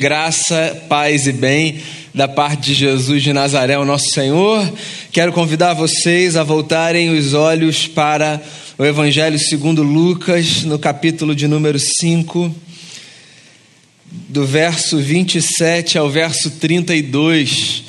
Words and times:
Graça, 0.00 0.80
paz 0.88 1.26
e 1.26 1.32
bem 1.32 1.80
da 2.14 2.28
parte 2.28 2.66
de 2.66 2.74
Jesus 2.74 3.20
de 3.20 3.32
Nazaré, 3.32 3.76
o 3.76 3.84
nosso 3.84 4.10
Senhor. 4.10 4.72
Quero 5.10 5.32
convidar 5.32 5.74
vocês 5.74 6.36
a 6.36 6.44
voltarem 6.44 7.10
os 7.10 7.34
olhos 7.34 7.88
para 7.88 8.40
o 8.78 8.84
Evangelho 8.84 9.36
segundo 9.40 9.82
Lucas, 9.82 10.62
no 10.62 10.78
capítulo 10.78 11.34
de 11.34 11.48
número 11.48 11.80
5, 11.80 12.54
do 14.28 14.46
verso 14.46 14.98
27 14.98 15.98
ao 15.98 16.08
verso 16.08 16.48
32. 16.48 17.82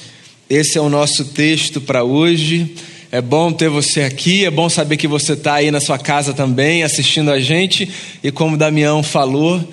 Esse 0.49 0.79
é 0.79 0.81
o 0.81 0.89
nosso 0.89 1.25
texto 1.25 1.79
para 1.79 2.03
hoje. 2.03 2.73
É 3.11 3.21
bom 3.21 3.51
ter 3.51 3.69
você 3.69 4.01
aqui, 4.01 4.45
é 4.45 4.49
bom 4.49 4.67
saber 4.67 4.97
que 4.97 5.07
você 5.07 5.33
está 5.33 5.53
aí 5.53 5.69
na 5.69 5.79
sua 5.79 5.99
casa 5.99 6.33
também, 6.33 6.81
assistindo 6.81 7.29
a 7.29 7.39
gente. 7.39 7.87
E 8.23 8.31
como 8.31 8.57
Damião 8.57 9.03
falou, 9.03 9.63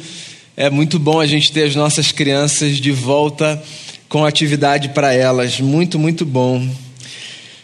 é 0.59 0.70
muito 0.70 0.98
bom 0.98 1.20
a 1.20 1.27
gente 1.27 1.52
ter 1.52 1.64
as 1.64 1.77
nossas 1.77 2.11
crianças 2.11 2.79
de 2.79 2.91
volta 2.91 3.62
com 4.09 4.25
atividade 4.25 4.89
para 4.89 5.12
elas. 5.12 5.61
Muito, 5.61 5.98
muito 5.98 6.25
bom. 6.25 6.67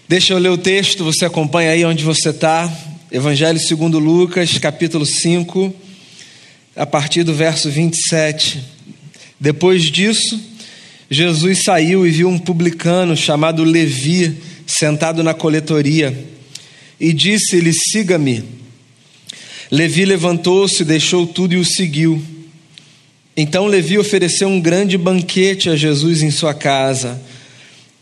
Deixa 0.07 0.35
eu 0.35 0.39
ler 0.39 0.51
o 0.51 0.59
texto, 0.59 1.03
você 1.03 1.25
acompanha 1.25 1.71
aí 1.71 1.87
onde 1.87 2.05
você 2.05 2.29
está. 2.29 2.71
Evangelho 3.11 3.59
segundo 3.59 3.99
Lucas, 3.99 4.59
capítulo 4.59 5.07
5, 5.07 5.75
a 6.77 6.85
partir 6.85 7.23
do 7.23 7.33
verso 7.33 7.71
27. 7.71 8.63
Depois 9.41 9.85
disso, 9.85 10.39
Jesus 11.09 11.63
saiu 11.65 12.07
e 12.07 12.11
viu 12.11 12.29
um 12.29 12.39
publicano 12.39 13.17
chamado 13.17 13.65
Levi 13.65 14.37
sentado 14.67 15.23
na 15.23 15.33
coletoria 15.33 16.15
e 17.01 17.15
disse-lhe: 17.15 17.73
Siga-me. 17.73 18.45
Levi 19.71 20.05
levantou-se, 20.05 20.85
deixou 20.85 21.27
tudo 21.27 21.55
e 21.55 21.57
o 21.57 21.65
seguiu. 21.65 22.23
Então 23.37 23.67
Levi 23.67 23.99
ofereceu 23.99 24.47
um 24.47 24.61
grande 24.61 24.99
banquete 24.99 25.71
a 25.71 25.77
Jesus 25.77 26.23
em 26.23 26.31
sua 26.31 26.53
casa. 26.53 27.21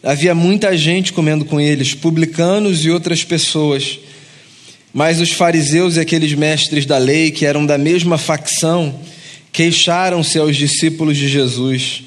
Havia 0.02 0.34
muita 0.34 0.77
gente 0.77 1.13
comendo 1.13 1.45
com 1.45 1.60
eles, 1.60 1.95
publicanos 1.95 2.85
e 2.85 2.91
outras 2.91 3.23
pessoas. 3.23 4.01
Mas 4.93 5.21
os 5.21 5.30
fariseus 5.30 5.96
e 5.96 6.01
aqueles 6.01 6.32
mestres 6.35 6.85
da 6.85 6.99
lei, 6.99 7.30
que 7.30 7.46
eram 7.46 7.65
da 7.65 7.79
mesma 7.79 8.19
facção, 8.19 8.99
queixaram-se 9.52 10.37
aos 10.37 10.57
discípulos 10.57 11.16
de 11.16 11.29
Jesus: 11.29 12.02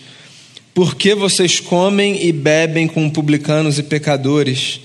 Por 0.73 0.95
que 0.95 1.15
vocês 1.15 1.61
comem 1.61 2.25
e 2.25 2.33
bebem 2.33 2.87
com 2.87 3.09
publicanos 3.09 3.79
e 3.79 3.83
pecadores? 3.83 4.81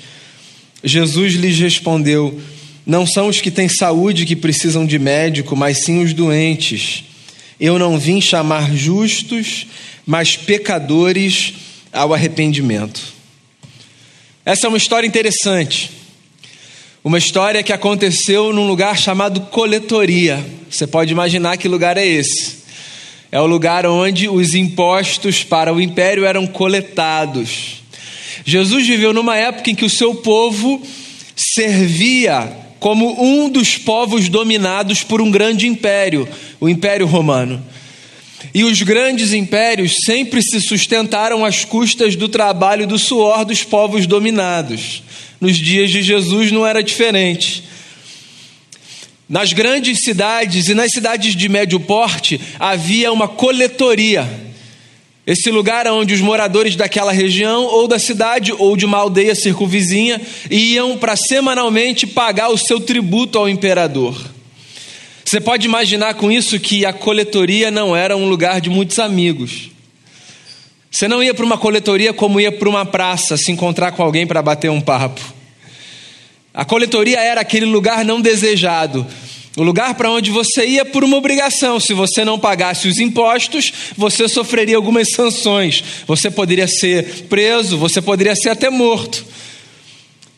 Jesus 0.85 1.35
lhes 1.35 1.59
respondeu: 1.59 2.41
Não 2.87 3.05
são 3.05 3.27
os 3.27 3.41
que 3.41 3.51
têm 3.51 3.69
saúde 3.69 4.25
que 4.25 4.37
precisam 4.37 4.87
de 4.87 4.99
médico, 4.99 5.57
mas 5.57 5.79
sim 5.79 6.01
os 6.01 6.13
doentes. 6.13 7.08
Eu 7.61 7.79
não 7.79 7.99
vim 7.99 8.21
chamar 8.21 8.73
justos, 8.75 9.67
mas 10.07 10.37
pecadores 10.37 11.55
ao 11.93 12.15
arrependimento. 12.15 13.01
Essa 14.45 14.67
é 14.67 14.69
uma 14.69 14.79
história 14.79 15.07
interessante. 15.07 15.91
Uma 17.03 17.19
história 17.19 17.63
que 17.63 17.73
aconteceu 17.73 18.53
num 18.53 18.67
lugar 18.67 18.97
chamado 18.99 19.41
coletoria. 19.43 20.45
Você 20.71 20.87
pode 20.87 21.13
imaginar 21.13 21.57
que 21.57 21.69
lugar 21.69 21.97
é 21.97 22.07
esse? 22.07 22.59
É 23.31 23.41
o 23.41 23.47
lugar 23.47 23.85
onde 23.87 24.29
os 24.29 24.55
impostos 24.55 25.45
para 25.45 25.73
o 25.73 25.81
império 25.81 26.25
eram 26.25 26.47
coletados. 26.47 27.83
Jesus 28.45 28.87
viveu 28.87 29.13
numa 29.13 29.37
época 29.37 29.71
em 29.71 29.75
que 29.75 29.85
o 29.85 29.91
seu 29.91 30.15
povo 30.15 30.81
servia 31.37 32.51
como 32.79 33.23
um 33.23 33.49
dos 33.49 33.77
povos 33.77 34.29
dominados 34.29 35.03
por 35.03 35.21
um 35.21 35.31
grande 35.31 35.67
império, 35.67 36.29
o 36.61 36.69
Império 36.69 37.07
Romano. 37.07 37.63
E 38.55 38.65
os 38.65 38.83
grandes 38.83 39.33
impérios 39.33 39.97
sempre 40.05 40.43
se 40.43 40.61
sustentaram 40.61 41.45
às 41.45 41.65
custas 41.65 42.15
do 42.15 42.29
trabalho 42.29 42.85
e 42.85 42.87
do 42.87 42.99
suor 42.99 43.45
dos 43.45 43.65
povos 43.65 44.07
dominados. 44.07 45.03
Nos 45.41 45.57
dias 45.57 45.91
de 45.91 46.03
Jesus 46.03 46.53
não 46.53 46.67
era 46.67 46.83
diferente. 46.83 47.65
Nas 49.29 49.53
grandes 49.53 50.01
cidades 50.03 50.69
e 50.69 50.75
nas 50.75 50.91
cidades 50.93 51.37
de 51.37 51.49
médio 51.49 51.79
porte 51.79 52.41
havia 52.59 53.13
uma 53.13 53.29
coletoria 53.29 54.48
esse 55.29 55.51
lugar 55.51 55.87
onde 55.89 56.15
os 56.15 56.23
moradores 56.23 56.75
daquela 56.75 57.13
região, 57.13 57.67
ou 57.67 57.87
da 57.87 57.99
cidade, 57.99 58.51
ou 58.51 58.75
de 58.75 58.87
uma 58.87 58.97
aldeia 58.97 59.35
circunvizinha, 59.35 60.19
iam 60.51 60.97
para 60.97 61.17
semanalmente 61.17 62.07
pagar 62.07 62.49
o 62.49 62.57
seu 62.57 62.81
tributo 62.81 63.39
ao 63.39 63.47
imperador. 63.47 64.19
Você 65.23 65.39
pode 65.39 65.67
imaginar 65.67 66.15
com 66.15 66.33
isso 66.33 66.59
que 66.59 66.87
a 66.87 66.95
coletoria 66.95 67.71
não 67.71 67.95
era 67.95 68.17
um 68.17 68.27
lugar 68.27 68.59
de 68.59 68.71
muitos 68.71 68.99
amigos. 68.99 69.69
Você 70.91 71.07
não 71.07 71.23
ia 71.23 71.35
para 71.35 71.45
uma 71.45 71.59
coletoria 71.59 72.15
como 72.15 72.41
ia 72.41 72.51
para 72.51 72.67
uma 72.67 72.87
praça 72.87 73.37
se 73.37 73.53
encontrar 73.53 73.93
com 73.93 74.03
alguém 74.03 74.27
para 74.27 74.41
bater 74.41 74.71
um 74.71 74.81
papo. 74.81 75.21
A 76.55 76.65
coletoria 76.65 77.21
era 77.21 77.43
aquele 77.43 77.67
lugar 77.67 78.03
não 78.03 78.19
desejado, 78.19 79.07
o 79.59 79.65
lugar 79.65 79.95
para 79.95 80.11
onde 80.11 80.31
você 80.31 80.65
ia 80.65 80.85
por 80.85 81.03
uma 81.03 81.17
obrigação. 81.17 81.81
Se 81.81 81.93
você 81.93 82.25
não 82.25 82.39
pagasse 82.39 82.87
os 82.87 82.99
impostos, 82.99 83.73
você 83.97 84.29
sofreria 84.29 84.77
algumas 84.77 85.11
sanções. 85.11 85.83
Você 86.07 86.31
poderia 86.31 86.69
ser 86.69 87.27
preso, 87.29 87.77
você 87.77 88.01
poderia 88.01 88.37
ser 88.37 88.51
até 88.51 88.71
morto. 88.71 89.27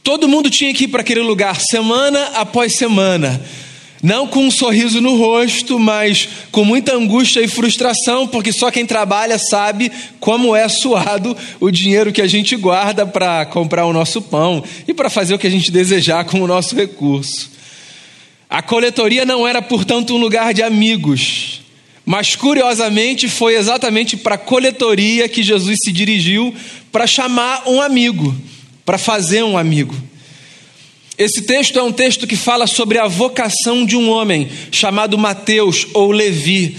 Todo 0.03 0.27
mundo 0.27 0.49
tinha 0.49 0.73
que 0.73 0.85
ir 0.85 0.89
para 0.89 1.03
aquele 1.03 1.21
lugar 1.21 1.61
semana 1.61 2.31
após 2.35 2.77
semana. 2.77 3.45
Não 4.03 4.27
com 4.27 4.47
um 4.47 4.51
sorriso 4.51 5.03
no 5.03 5.15
rosto, 5.17 5.79
mas 5.79 6.27
com 6.51 6.65
muita 6.65 6.95
angústia 6.95 7.43
e 7.43 7.49
frustração, 7.49 8.27
porque 8.27 8.51
só 8.51 8.71
quem 8.71 8.87
trabalha 8.87 9.39
sabe 9.39 9.93
como 10.19 10.57
é 10.57 10.67
suado 10.67 11.37
o 11.61 11.71
dinheiro 11.71 12.11
que 12.11 12.23
a 12.23 12.27
gente 12.27 12.57
guarda 12.57 13.05
para 13.05 13.45
comprar 13.45 13.85
o 13.85 13.93
nosso 13.93 14.23
pão 14.23 14.65
e 14.89 14.95
para 14.95 15.11
fazer 15.11 15.35
o 15.35 15.39
que 15.39 15.47
a 15.47 15.51
gente 15.51 15.71
desejar 15.71 16.25
com 16.25 16.41
o 16.41 16.47
nosso 16.47 16.75
recurso. 16.75 17.60
A 18.51 18.61
coletoria 18.61 19.25
não 19.25 19.47
era, 19.47 19.63
portanto, 19.63 20.13
um 20.13 20.19
lugar 20.19 20.53
de 20.53 20.61
amigos, 20.61 21.61
mas 22.05 22.35
curiosamente 22.35 23.29
foi 23.29 23.55
exatamente 23.55 24.17
para 24.17 24.35
a 24.35 24.39
coletoria 24.39 25.29
que 25.29 25.41
Jesus 25.41 25.79
se 25.85 25.93
dirigiu 25.93 26.53
para 26.91 27.07
chamar 27.07 27.63
um 27.69 27.81
amigo, 27.81 28.35
para 28.85 28.99
fazer 28.99 29.45
um 29.45 29.57
amigo. 29.57 29.95
Esse 31.17 31.43
texto 31.43 31.79
é 31.79 31.83
um 31.83 31.93
texto 31.93 32.27
que 32.27 32.35
fala 32.35 32.67
sobre 32.67 32.99
a 32.99 33.07
vocação 33.07 33.87
de 33.87 33.95
um 33.95 34.11
homem 34.11 34.49
chamado 34.73 35.17
Mateus 35.17 35.87
ou 35.95 36.11
Levi. 36.11 36.77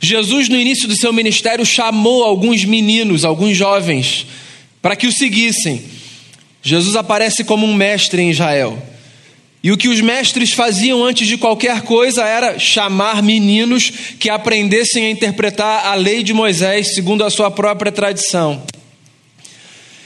Jesus, 0.00 0.48
no 0.48 0.56
início 0.56 0.86
do 0.86 0.94
seu 0.94 1.12
ministério, 1.12 1.66
chamou 1.66 2.22
alguns 2.22 2.64
meninos, 2.64 3.24
alguns 3.24 3.56
jovens, 3.56 4.28
para 4.80 4.94
que 4.94 5.08
o 5.08 5.12
seguissem. 5.12 5.82
Jesus 6.62 6.94
aparece 6.94 7.42
como 7.42 7.66
um 7.66 7.74
mestre 7.74 8.22
em 8.22 8.30
Israel. 8.30 8.80
E 9.66 9.72
o 9.72 9.76
que 9.76 9.88
os 9.88 10.00
mestres 10.00 10.52
faziam 10.52 11.04
antes 11.04 11.26
de 11.26 11.36
qualquer 11.36 11.82
coisa 11.82 12.22
era 12.22 12.56
chamar 12.56 13.20
meninos 13.20 13.90
que 14.16 14.30
aprendessem 14.30 15.06
a 15.06 15.10
interpretar 15.10 15.86
a 15.86 15.94
lei 15.94 16.22
de 16.22 16.32
Moisés 16.32 16.94
segundo 16.94 17.24
a 17.24 17.30
sua 17.30 17.50
própria 17.50 17.90
tradição. 17.90 18.62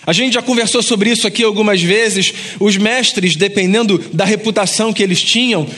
A 0.07 0.15
gente 0.15 0.33
já 0.33 0.41
conversou 0.41 0.83
sobre 0.83 1.11
isso 1.11 1.27
aqui 1.27 1.45
algumas 1.45 1.83
vezes. 1.83 2.33
Os 2.59 2.79
mestres, 2.79 3.37
dependendo 3.37 3.99
da 4.15 4.25
reputação 4.25 4.95
que 4.95 5.03
eles 5.03 5.21
tinham, 5.21 5.69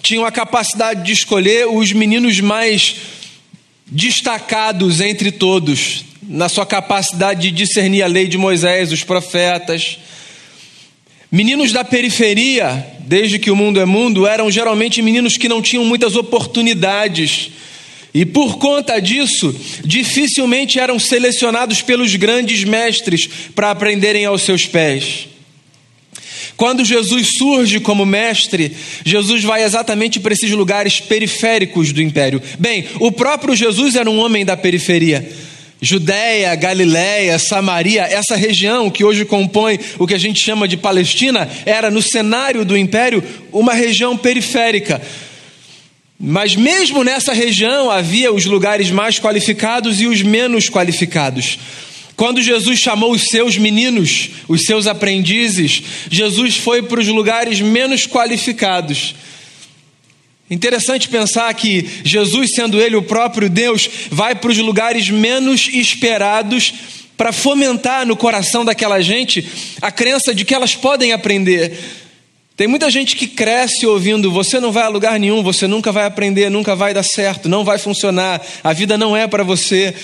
tinham 0.00 0.24
a 0.24 0.32
capacidade 0.32 1.04
de 1.04 1.12
escolher 1.12 1.68
os 1.68 1.92
meninos 1.92 2.40
mais 2.40 2.96
destacados 3.86 5.02
entre 5.02 5.30
todos, 5.30 6.06
na 6.22 6.48
sua 6.48 6.64
capacidade 6.64 7.42
de 7.42 7.50
discernir 7.50 8.00
a 8.00 8.06
lei 8.06 8.28
de 8.28 8.38
Moisés, 8.38 8.92
os 8.92 9.04
profetas. 9.04 9.98
Meninos 11.30 11.72
da 11.72 11.84
periferia, 11.84 12.86
desde 13.00 13.38
que 13.38 13.50
o 13.50 13.56
mundo 13.56 13.80
é 13.80 13.84
mundo, 13.84 14.26
eram 14.26 14.50
geralmente 14.50 15.02
meninos 15.02 15.36
que 15.36 15.48
não 15.48 15.60
tinham 15.60 15.84
muitas 15.84 16.14
oportunidades. 16.14 17.50
E 18.14 18.24
por 18.24 18.58
conta 18.58 18.98
disso, 19.00 19.54
dificilmente 19.84 20.78
eram 20.78 20.98
selecionados 20.98 21.82
pelos 21.82 22.14
grandes 22.14 22.64
mestres 22.64 23.28
para 23.54 23.70
aprenderem 23.70 24.24
aos 24.24 24.42
seus 24.42 24.66
pés. 24.66 25.28
Quando 26.56 26.84
Jesus 26.84 27.36
surge 27.36 27.80
como 27.80 28.06
mestre, 28.06 28.74
Jesus 29.04 29.44
vai 29.44 29.62
exatamente 29.62 30.18
para 30.18 30.32
esses 30.32 30.50
lugares 30.52 31.00
periféricos 31.00 31.92
do 31.92 32.00
império. 32.00 32.40
Bem, 32.58 32.86
o 32.98 33.12
próprio 33.12 33.54
Jesus 33.54 33.94
era 33.94 34.08
um 34.08 34.18
homem 34.18 34.44
da 34.44 34.56
periferia. 34.56 35.30
Judéia, 35.80 36.54
Galiléia, 36.54 37.38
Samaria, 37.38 38.02
essa 38.02 38.34
região 38.34 38.90
que 38.90 39.04
hoje 39.04 39.24
compõe 39.24 39.78
o 39.98 40.06
que 40.06 40.14
a 40.14 40.18
gente 40.18 40.42
chama 40.42 40.66
de 40.66 40.76
Palestina, 40.76 41.48
era 41.66 41.90
no 41.90 42.00
cenário 42.00 42.64
do 42.64 42.76
império 42.76 43.22
uma 43.52 43.74
região 43.74 44.16
periférica. 44.16 45.02
Mas 46.18 46.56
mesmo 46.56 47.04
nessa 47.04 47.34
região 47.34 47.90
havia 47.90 48.32
os 48.32 48.46
lugares 48.46 48.90
mais 48.90 49.18
qualificados 49.18 50.00
e 50.00 50.06
os 50.06 50.22
menos 50.22 50.70
qualificados. 50.70 51.58
Quando 52.16 52.40
Jesus 52.40 52.78
chamou 52.78 53.12
os 53.12 53.24
seus 53.24 53.58
meninos, 53.58 54.30
os 54.48 54.62
seus 54.62 54.86
aprendizes, 54.86 55.82
Jesus 56.10 56.56
foi 56.56 56.82
para 56.82 57.00
os 57.00 57.08
lugares 57.08 57.60
menos 57.60 58.06
qualificados. 58.06 59.14
Interessante 60.48 61.08
pensar 61.08 61.52
que 61.54 61.88
Jesus, 62.04 62.52
sendo 62.54 62.80
Ele 62.80 62.94
o 62.94 63.02
próprio 63.02 63.50
Deus, 63.50 63.88
vai 64.10 64.34
para 64.34 64.50
os 64.50 64.58
lugares 64.58 65.10
menos 65.10 65.68
esperados 65.72 66.72
para 67.16 67.32
fomentar 67.32 68.06
no 68.06 68.16
coração 68.16 68.64
daquela 68.64 69.00
gente 69.00 69.44
a 69.82 69.90
crença 69.90 70.34
de 70.34 70.44
que 70.44 70.54
elas 70.54 70.76
podem 70.76 71.12
aprender. 71.12 71.76
Tem 72.56 72.66
muita 72.66 72.90
gente 72.90 73.16
que 73.16 73.26
cresce 73.26 73.86
ouvindo: 73.86 74.30
você 74.30 74.60
não 74.60 74.70
vai 74.70 74.84
a 74.84 74.88
lugar 74.88 75.18
nenhum, 75.18 75.42
você 75.42 75.66
nunca 75.66 75.90
vai 75.90 76.06
aprender, 76.06 76.48
nunca 76.48 76.76
vai 76.76 76.94
dar 76.94 77.02
certo, 77.02 77.48
não 77.48 77.64
vai 77.64 77.78
funcionar, 77.78 78.40
a 78.62 78.72
vida 78.72 78.96
não 78.96 79.16
é 79.16 79.26
para 79.26 79.42
você. 79.42 79.94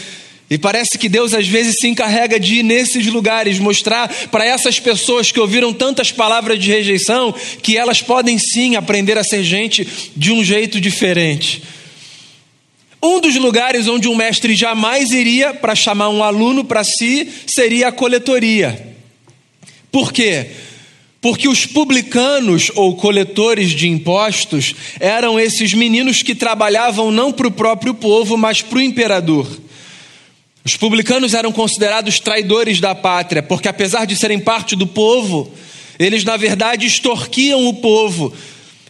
E 0.52 0.58
parece 0.58 0.98
que 0.98 1.08
Deus 1.08 1.32
às 1.32 1.48
vezes 1.48 1.76
se 1.80 1.88
encarrega 1.88 2.38
de 2.38 2.56
ir 2.56 2.62
nesses 2.62 3.06
lugares, 3.06 3.58
mostrar 3.58 4.06
para 4.30 4.44
essas 4.44 4.78
pessoas 4.78 5.32
que 5.32 5.40
ouviram 5.40 5.72
tantas 5.72 6.12
palavras 6.12 6.58
de 6.58 6.70
rejeição 6.70 7.34
que 7.62 7.78
elas 7.78 8.02
podem 8.02 8.36
sim 8.38 8.76
aprender 8.76 9.16
a 9.16 9.24
ser 9.24 9.42
gente 9.42 9.88
de 10.14 10.30
um 10.30 10.44
jeito 10.44 10.78
diferente. 10.78 11.62
Um 13.02 13.18
dos 13.18 13.34
lugares 13.36 13.88
onde 13.88 14.08
um 14.08 14.14
mestre 14.14 14.54
jamais 14.54 15.10
iria 15.10 15.54
para 15.54 15.74
chamar 15.74 16.10
um 16.10 16.22
aluno 16.22 16.62
para 16.62 16.84
si 16.84 17.26
seria 17.46 17.88
a 17.88 17.92
coletoria. 17.92 18.94
Por 19.90 20.12
quê? 20.12 20.48
Porque 21.18 21.48
os 21.48 21.64
publicanos 21.64 22.70
ou 22.74 22.94
coletores 22.96 23.70
de 23.70 23.88
impostos 23.88 24.74
eram 25.00 25.40
esses 25.40 25.72
meninos 25.72 26.22
que 26.22 26.34
trabalhavam 26.34 27.10
não 27.10 27.32
para 27.32 27.48
o 27.48 27.50
próprio 27.50 27.94
povo, 27.94 28.36
mas 28.36 28.60
para 28.60 28.76
o 28.76 28.82
imperador. 28.82 29.48
Os 30.64 30.76
publicanos 30.76 31.34
eram 31.34 31.50
considerados 31.50 32.20
traidores 32.20 32.80
da 32.80 32.94
pátria, 32.94 33.42
porque 33.42 33.68
apesar 33.68 34.06
de 34.06 34.16
serem 34.16 34.38
parte 34.38 34.76
do 34.76 34.86
povo, 34.86 35.52
eles 35.98 36.24
na 36.24 36.36
verdade 36.36 36.86
extorquiam 36.86 37.66
o 37.66 37.74
povo, 37.74 38.32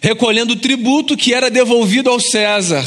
recolhendo 0.01 0.53
o 0.53 0.57
tributo 0.57 1.17
que 1.17 1.33
era 1.33 1.51
devolvido 1.51 2.11
ao 2.11 2.21
César. 2.21 2.85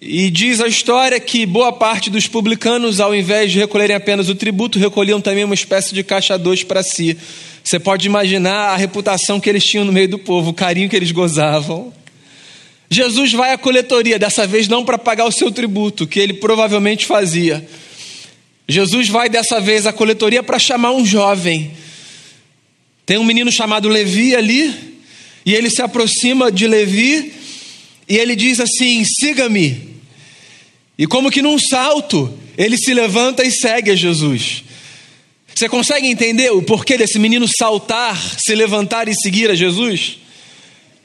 E 0.00 0.28
diz 0.30 0.60
a 0.60 0.66
história 0.66 1.18
que 1.18 1.46
boa 1.46 1.72
parte 1.72 2.10
dos 2.10 2.26
publicanos, 2.26 3.00
ao 3.00 3.14
invés 3.14 3.52
de 3.52 3.58
recolherem 3.58 3.96
apenas 3.96 4.28
o 4.28 4.34
tributo, 4.34 4.78
recolhiam 4.78 5.20
também 5.20 5.44
uma 5.44 5.54
espécie 5.54 5.94
de 5.94 6.02
caixa 6.02 6.36
dois 6.36 6.62
para 6.62 6.82
si. 6.82 7.16
Você 7.62 7.78
pode 7.78 8.06
imaginar 8.06 8.70
a 8.70 8.76
reputação 8.76 9.40
que 9.40 9.48
eles 9.48 9.64
tinham 9.64 9.84
no 9.84 9.92
meio 9.92 10.08
do 10.08 10.18
povo, 10.18 10.50
o 10.50 10.54
carinho 10.54 10.90
que 10.90 10.96
eles 10.96 11.10
gozavam. 11.10 11.92
Jesus 12.90 13.32
vai 13.32 13.52
à 13.52 13.58
coletoria, 13.58 14.18
dessa 14.18 14.46
vez 14.46 14.68
não 14.68 14.84
para 14.84 14.98
pagar 14.98 15.24
o 15.24 15.32
seu 15.32 15.50
tributo, 15.50 16.06
que 16.06 16.20
ele 16.20 16.34
provavelmente 16.34 17.06
fazia. 17.06 17.66
Jesus 18.68 19.08
vai 19.08 19.28
dessa 19.28 19.60
vez 19.60 19.86
à 19.86 19.92
coletoria 19.92 20.42
para 20.42 20.58
chamar 20.58 20.92
um 20.92 21.04
jovem. 21.04 21.72
Tem 23.04 23.18
um 23.18 23.24
menino 23.24 23.50
chamado 23.50 23.88
Levi 23.88 24.34
ali, 24.34 24.94
e 25.44 25.54
ele 25.54 25.68
se 25.68 25.82
aproxima 25.82 26.50
de 26.50 26.66
Levi 26.66 27.32
e 28.08 28.16
ele 28.16 28.36
diz 28.36 28.60
assim: 28.60 29.04
siga-me. 29.04 29.94
E 30.96 31.06
como 31.06 31.30
que 31.30 31.42
num 31.42 31.58
salto, 31.58 32.32
ele 32.56 32.76
se 32.78 32.94
levanta 32.94 33.44
e 33.44 33.50
segue 33.50 33.90
a 33.90 33.96
Jesus. 33.96 34.64
Você 35.54 35.68
consegue 35.68 36.06
entender 36.06 36.50
o 36.50 36.62
porquê 36.62 36.96
desse 36.96 37.18
menino 37.18 37.46
saltar, 37.48 38.16
se 38.38 38.54
levantar 38.54 39.08
e 39.08 39.14
seguir 39.14 39.50
a 39.50 39.54
Jesus? 39.54 40.18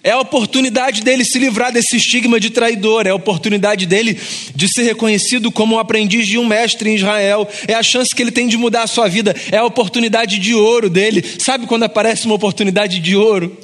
É 0.04 0.12
a 0.12 0.19
oportunidade 0.19 1.01
dele 1.01 1.25
se 1.25 1.38
livrar 1.38 1.74
desse 1.74 1.98
estigma 1.98 2.40
de 2.40 2.50
traidor, 2.50 3.06
é 3.06 3.10
a 3.10 3.16
oportunidade 3.16 3.86
dele 3.86 4.18
de 4.56 4.68
ser 4.68 4.84
reconhecido 4.84 5.51
como 5.51 5.75
um 5.75 5.80
aprendiz 5.80 6.25
de 6.25 6.38
um 6.38 6.46
mestre 6.46 6.90
em 6.90 6.96
Israel, 6.96 7.48
é 7.68 7.74
a 7.74 7.84
chance 7.84 8.16
que 8.16 8.22
ele 8.22 8.31
tem 8.31 8.48
de 8.48 8.56
mudar 8.56 8.84
a 8.84 8.88
sua 8.88 9.10
vida, 9.10 9.36
é 9.51 9.57
a 9.57 9.66
oportunidade 9.66 10.40
de 10.40 10.56
ouro 10.56 10.90
dele. 10.90 11.24
Sabe 11.40 11.68
quando 11.68 11.84
aparece 11.84 12.25
uma 12.25 12.36
oportunidade 12.36 13.00
de 13.00 13.16
ouro? 13.16 13.57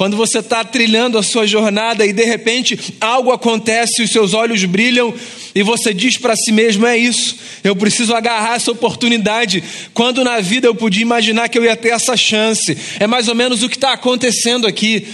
Quando 0.00 0.16
você 0.16 0.38
está 0.38 0.64
trilhando 0.64 1.18
a 1.18 1.22
sua 1.22 1.46
jornada 1.46 2.06
e 2.06 2.12
de 2.14 2.24
repente 2.24 2.94
algo 2.98 3.32
acontece, 3.32 4.02
os 4.02 4.10
seus 4.10 4.32
olhos 4.32 4.64
brilham 4.64 5.12
e 5.54 5.62
você 5.62 5.92
diz 5.92 6.16
para 6.16 6.34
si 6.34 6.50
mesmo: 6.52 6.86
é 6.86 6.96
isso, 6.96 7.36
eu 7.62 7.76
preciso 7.76 8.14
agarrar 8.14 8.54
essa 8.54 8.72
oportunidade. 8.72 9.62
Quando 9.92 10.24
na 10.24 10.40
vida 10.40 10.66
eu 10.66 10.74
podia 10.74 11.02
imaginar 11.02 11.50
que 11.50 11.58
eu 11.58 11.64
ia 11.66 11.76
ter 11.76 11.90
essa 11.90 12.16
chance. 12.16 12.78
É 12.98 13.06
mais 13.06 13.28
ou 13.28 13.34
menos 13.34 13.62
o 13.62 13.68
que 13.68 13.76
está 13.76 13.92
acontecendo 13.92 14.66
aqui. 14.66 15.06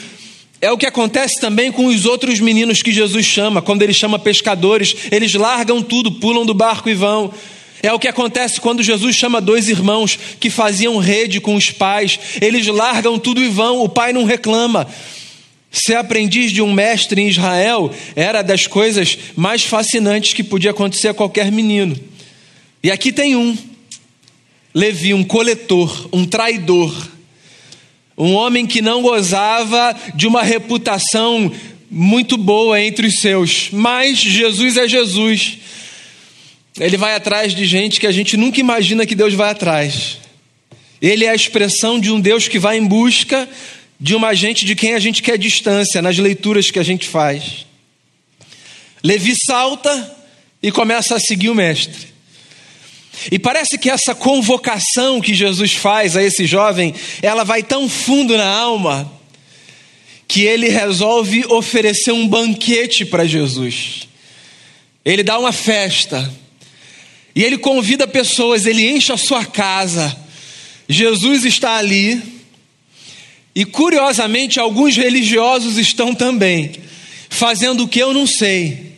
É 0.60 0.70
o 0.70 0.78
que 0.78 0.86
acontece 0.86 1.40
também 1.40 1.72
com 1.72 1.86
os 1.86 2.06
outros 2.06 2.38
meninos 2.38 2.80
que 2.80 2.92
Jesus 2.92 3.26
chama, 3.26 3.60
quando 3.60 3.82
ele 3.82 3.92
chama 3.92 4.20
pescadores, 4.20 4.94
eles 5.10 5.34
largam 5.34 5.82
tudo, 5.82 6.12
pulam 6.12 6.46
do 6.46 6.54
barco 6.54 6.88
e 6.88 6.94
vão. 6.94 7.34
É 7.82 7.92
o 7.92 7.98
que 7.98 8.08
acontece 8.08 8.60
quando 8.60 8.82
Jesus 8.82 9.16
chama 9.16 9.40
dois 9.40 9.68
irmãos 9.68 10.18
que 10.40 10.50
faziam 10.50 10.98
rede 10.98 11.40
com 11.40 11.54
os 11.54 11.70
pais. 11.70 12.18
Eles 12.40 12.66
largam 12.66 13.18
tudo 13.18 13.42
e 13.42 13.48
vão, 13.48 13.80
o 13.80 13.88
pai 13.88 14.12
não 14.12 14.24
reclama. 14.24 14.88
Ser 15.70 15.96
aprendiz 15.96 16.52
de 16.52 16.62
um 16.62 16.72
mestre 16.72 17.20
em 17.20 17.28
Israel 17.28 17.92
era 18.14 18.42
das 18.42 18.66
coisas 18.66 19.18
mais 19.36 19.62
fascinantes 19.62 20.32
que 20.32 20.42
podia 20.42 20.70
acontecer 20.70 21.08
a 21.08 21.14
qualquer 21.14 21.52
menino. 21.52 21.96
E 22.82 22.90
aqui 22.90 23.12
tem 23.12 23.36
um, 23.36 23.56
Levi, 24.74 25.12
um 25.12 25.24
coletor, 25.24 26.08
um 26.12 26.24
traidor, 26.24 26.94
um 28.16 28.32
homem 28.32 28.66
que 28.66 28.80
não 28.80 29.02
gozava 29.02 29.94
de 30.14 30.26
uma 30.26 30.42
reputação 30.42 31.52
muito 31.90 32.36
boa 32.36 32.80
entre 32.80 33.06
os 33.06 33.20
seus, 33.20 33.68
mas 33.70 34.18
Jesus 34.18 34.76
é 34.76 34.88
Jesus. 34.88 35.58
Ele 36.78 36.96
vai 36.96 37.14
atrás 37.14 37.54
de 37.54 37.64
gente 37.64 37.98
que 37.98 38.06
a 38.06 38.12
gente 38.12 38.36
nunca 38.36 38.60
imagina 38.60 39.06
que 39.06 39.14
Deus 39.14 39.32
vai 39.32 39.50
atrás. 39.50 40.18
Ele 41.00 41.24
é 41.24 41.30
a 41.30 41.34
expressão 41.34 41.98
de 41.98 42.10
um 42.10 42.20
Deus 42.20 42.48
que 42.48 42.58
vai 42.58 42.76
em 42.76 42.86
busca 42.86 43.48
de 43.98 44.14
uma 44.14 44.34
gente 44.34 44.64
de 44.66 44.74
quem 44.74 44.94
a 44.94 44.98
gente 44.98 45.22
quer 45.22 45.38
distância 45.38 46.02
nas 46.02 46.18
leituras 46.18 46.70
que 46.70 46.78
a 46.78 46.82
gente 46.82 47.06
faz. 47.06 47.66
Levi 49.02 49.34
salta 49.34 50.16
e 50.62 50.70
começa 50.70 51.16
a 51.16 51.20
seguir 51.20 51.48
o 51.48 51.54
mestre. 51.54 52.14
E 53.30 53.38
parece 53.38 53.78
que 53.78 53.88
essa 53.88 54.14
convocação 54.14 55.20
que 55.20 55.34
Jesus 55.34 55.72
faz 55.72 56.16
a 56.16 56.22
esse 56.22 56.46
jovem, 56.46 56.94
ela 57.22 57.44
vai 57.44 57.62
tão 57.62 57.88
fundo 57.88 58.36
na 58.36 58.46
alma 58.46 59.10
que 60.28 60.42
ele 60.42 60.68
resolve 60.68 61.46
oferecer 61.48 62.12
um 62.12 62.28
banquete 62.28 63.06
para 63.06 63.24
Jesus. 63.24 64.08
Ele 65.04 65.22
dá 65.22 65.38
uma 65.38 65.52
festa 65.52 66.30
e 67.36 67.44
ele 67.44 67.58
convida 67.58 68.08
pessoas, 68.08 68.64
ele 68.64 68.88
enche 68.88 69.12
a 69.12 69.16
sua 69.18 69.44
casa. 69.44 70.16
Jesus 70.88 71.44
está 71.44 71.76
ali. 71.76 72.22
E 73.54 73.62
curiosamente, 73.66 74.58
alguns 74.58 74.96
religiosos 74.96 75.76
estão 75.76 76.14
também, 76.14 76.72
fazendo 77.28 77.84
o 77.84 77.88
que 77.88 77.98
eu 77.98 78.14
não 78.14 78.26
sei. 78.26 78.94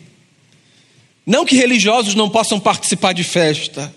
Não 1.25 1.43
que 1.43 1.57
religiosos 1.57 2.15
não 2.15 2.29
possam 2.29 2.61
participar 2.61 3.11
de 3.11 3.25
festa. 3.25 3.93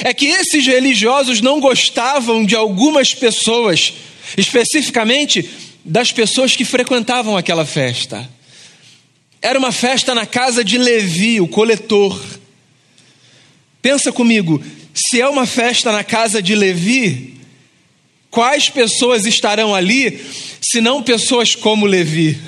É 0.00 0.12
que 0.12 0.26
esses 0.26 0.66
religiosos 0.66 1.40
não 1.40 1.60
gostavam 1.60 2.44
de 2.44 2.56
algumas 2.56 3.14
pessoas, 3.14 3.92
especificamente 4.36 5.48
das 5.84 6.10
pessoas 6.10 6.56
que 6.56 6.64
frequentavam 6.64 7.36
aquela 7.36 7.64
festa. 7.64 8.28
Era 9.40 9.56
uma 9.56 9.70
festa 9.70 10.16
na 10.16 10.26
casa 10.26 10.64
de 10.64 10.76
Levi, 10.76 11.40
o 11.40 11.46
coletor. 11.46 12.20
Pensa 13.84 14.10
comigo, 14.10 14.64
se 14.94 15.20
é 15.20 15.28
uma 15.28 15.44
festa 15.44 15.92
na 15.92 16.02
casa 16.02 16.40
de 16.40 16.54
Levi, 16.54 17.34
quais 18.30 18.70
pessoas 18.70 19.26
estarão 19.26 19.74
ali, 19.74 20.24
se 20.58 20.80
não 20.80 21.02
pessoas 21.02 21.54
como 21.54 21.84
Levi? 21.84 22.38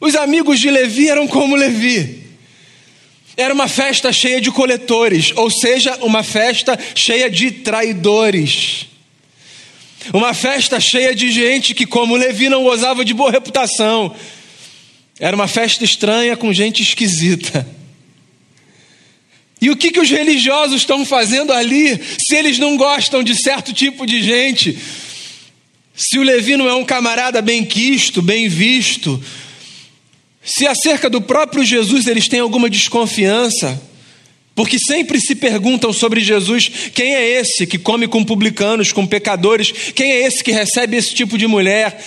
Os 0.00 0.14
amigos 0.14 0.60
de 0.60 0.70
Levi 0.70 1.08
eram 1.08 1.26
como 1.26 1.56
Levi. 1.56 2.22
Era 3.36 3.52
uma 3.52 3.66
festa 3.66 4.12
cheia 4.12 4.40
de 4.40 4.52
coletores, 4.52 5.32
ou 5.34 5.50
seja, 5.50 5.96
uma 5.96 6.22
festa 6.22 6.78
cheia 6.94 7.28
de 7.28 7.50
traidores. 7.50 8.86
Uma 10.12 10.32
festa 10.32 10.78
cheia 10.78 11.12
de 11.12 11.28
gente 11.32 11.74
que, 11.74 11.84
como 11.84 12.14
Levi, 12.14 12.48
não 12.48 12.62
gozava 12.62 13.04
de 13.04 13.12
boa 13.12 13.32
reputação. 13.32 14.14
Era 15.18 15.34
uma 15.34 15.48
festa 15.48 15.82
estranha 15.82 16.36
com 16.36 16.52
gente 16.52 16.84
esquisita. 16.84 17.77
E 19.60 19.70
o 19.70 19.76
que, 19.76 19.90
que 19.90 20.00
os 20.00 20.10
religiosos 20.10 20.82
estão 20.82 21.04
fazendo 21.04 21.52
ali, 21.52 22.00
se 22.18 22.36
eles 22.36 22.58
não 22.58 22.76
gostam 22.76 23.22
de 23.22 23.34
certo 23.34 23.72
tipo 23.72 24.06
de 24.06 24.22
gente? 24.22 24.78
Se 25.94 26.18
o 26.18 26.22
Levi 26.22 26.56
não 26.56 26.68
é 26.68 26.74
um 26.74 26.84
camarada 26.84 27.42
bem 27.42 27.64
quisto, 27.64 28.22
bem 28.22 28.48
visto, 28.48 29.20
se 30.44 30.66
acerca 30.66 31.10
do 31.10 31.20
próprio 31.20 31.64
Jesus 31.64 32.06
eles 32.06 32.28
têm 32.28 32.40
alguma 32.40 32.70
desconfiança, 32.70 33.80
porque 34.54 34.78
sempre 34.78 35.20
se 35.20 35.34
perguntam 35.34 35.92
sobre 35.92 36.20
Jesus: 36.20 36.70
quem 36.94 37.14
é 37.14 37.40
esse 37.40 37.66
que 37.66 37.78
come 37.78 38.06
com 38.08 38.24
publicanos, 38.24 38.92
com 38.92 39.06
pecadores? 39.06 39.72
Quem 39.94 40.12
é 40.12 40.26
esse 40.26 40.42
que 40.42 40.52
recebe 40.52 40.96
esse 40.96 41.14
tipo 41.14 41.36
de 41.36 41.46
mulher? 41.46 42.00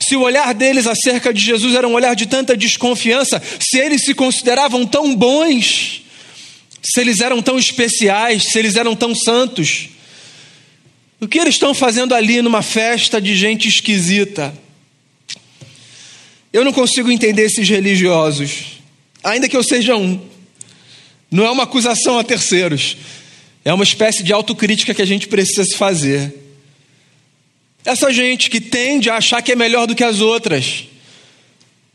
Se 0.00 0.16
o 0.16 0.22
olhar 0.22 0.52
deles 0.52 0.86
acerca 0.86 1.32
de 1.32 1.40
Jesus 1.40 1.74
era 1.74 1.86
um 1.88 1.94
olhar 1.94 2.14
de 2.14 2.26
tanta 2.26 2.56
desconfiança, 2.56 3.42
se 3.58 3.78
eles 3.78 4.04
se 4.04 4.14
consideravam 4.14 4.84
tão 4.84 5.14
bons, 5.14 6.02
se 6.82 7.00
eles 7.00 7.20
eram 7.20 7.42
tão 7.42 7.58
especiais, 7.58 8.44
se 8.44 8.58
eles 8.58 8.76
eram 8.76 8.94
tão 8.94 9.14
santos. 9.14 9.88
O 11.20 11.26
que 11.26 11.38
eles 11.38 11.54
estão 11.54 11.74
fazendo 11.74 12.14
ali 12.14 12.40
numa 12.40 12.62
festa 12.62 13.20
de 13.20 13.34
gente 13.36 13.68
esquisita? 13.68 14.54
Eu 16.52 16.64
não 16.64 16.72
consigo 16.72 17.10
entender 17.10 17.42
esses 17.42 17.68
religiosos, 17.68 18.80
ainda 19.22 19.48
que 19.48 19.56
eu 19.56 19.62
seja 19.62 19.96
um. 19.96 20.20
Não 21.30 21.44
é 21.44 21.50
uma 21.50 21.64
acusação 21.64 22.18
a 22.18 22.24
terceiros, 22.24 22.96
é 23.64 23.72
uma 23.72 23.84
espécie 23.84 24.22
de 24.22 24.32
autocrítica 24.32 24.94
que 24.94 25.02
a 25.02 25.06
gente 25.06 25.28
precisa 25.28 25.64
se 25.64 25.76
fazer. 25.76 26.34
Essa 27.84 28.12
gente 28.12 28.48
que 28.48 28.60
tende 28.60 29.10
a 29.10 29.16
achar 29.16 29.42
que 29.42 29.52
é 29.52 29.56
melhor 29.56 29.86
do 29.86 29.94
que 29.94 30.04
as 30.04 30.20
outras, 30.20 30.84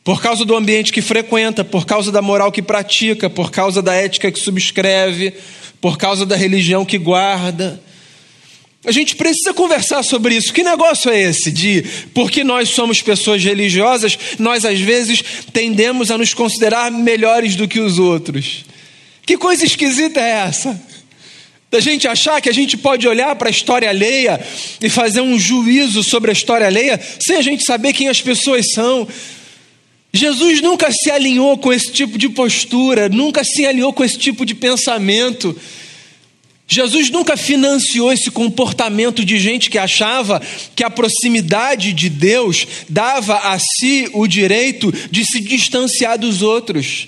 por 0.03 0.21
causa 0.21 0.43
do 0.43 0.55
ambiente 0.55 0.91
que 0.91 1.01
frequenta, 1.01 1.63
por 1.63 1.85
causa 1.85 2.11
da 2.11 2.21
moral 2.21 2.51
que 2.51 2.61
pratica, 2.61 3.29
por 3.29 3.51
causa 3.51 3.81
da 3.81 3.93
ética 3.93 4.31
que 4.31 4.39
subscreve, 4.39 5.33
por 5.79 5.97
causa 5.97 6.25
da 6.25 6.35
religião 6.35 6.83
que 6.83 6.97
guarda. 6.97 7.81
A 8.85 8.91
gente 8.91 9.15
precisa 9.15 9.53
conversar 9.53 10.03
sobre 10.03 10.35
isso. 10.35 10.53
Que 10.53 10.61
negócio 10.61 11.09
é 11.09 11.21
esse 11.21 11.49
de 11.49 11.85
porque 12.13 12.43
nós 12.43 12.69
somos 12.69 13.01
pessoas 13.01 13.41
religiosas, 13.41 14.17
nós 14.37 14.65
às 14.65 14.79
vezes 14.79 15.23
tendemos 15.53 16.11
a 16.11 16.17
nos 16.17 16.33
considerar 16.33 16.91
melhores 16.91 17.55
do 17.55 17.67
que 17.67 17.79
os 17.79 17.97
outros? 17.97 18.65
Que 19.25 19.37
coisa 19.37 19.63
esquisita 19.63 20.19
é 20.19 20.47
essa? 20.47 20.81
Da 21.71 21.79
gente 21.79 22.09
achar 22.09 22.41
que 22.41 22.49
a 22.49 22.53
gente 22.53 22.75
pode 22.75 23.07
olhar 23.07 23.33
para 23.37 23.47
a 23.47 23.51
história 23.51 23.89
alheia 23.89 24.39
e 24.81 24.89
fazer 24.89 25.21
um 25.21 25.39
juízo 25.39 26.03
sobre 26.03 26.29
a 26.29 26.33
história 26.33 26.67
alheia 26.67 26.99
sem 27.21 27.37
a 27.37 27.41
gente 27.41 27.63
saber 27.65 27.93
quem 27.93 28.09
as 28.09 28.21
pessoas 28.21 28.73
são. 28.73 29.07
Jesus 30.15 30.61
nunca 30.61 30.91
se 30.91 31.09
alinhou 31.09 31.57
com 31.57 31.73
esse 31.73 31.91
tipo 31.91 32.19
de 32.19 32.29
postura, 32.29 33.09
nunca 33.09 33.43
se 33.43 33.65
alinhou 33.65 33.91
com 33.91 34.03
esse 34.03 34.17
tipo 34.17 34.45
de 34.45 34.53
pensamento. 34.53 35.59
Jesus 36.67 37.09
nunca 37.09 37.35
financiou 37.35 38.13
esse 38.13 38.29
comportamento 38.29 39.25
de 39.25 39.39
gente 39.39 39.71
que 39.71 39.77
achava 39.77 40.39
que 40.75 40.83
a 40.83 40.89
proximidade 40.89 41.93
de 41.93 42.09
Deus 42.09 42.67
dava 42.87 43.37
a 43.37 43.57
si 43.57 44.07
o 44.13 44.27
direito 44.27 44.91
de 45.09 45.25
se 45.25 45.39
distanciar 45.39 46.19
dos 46.19 46.43
outros. 46.43 47.07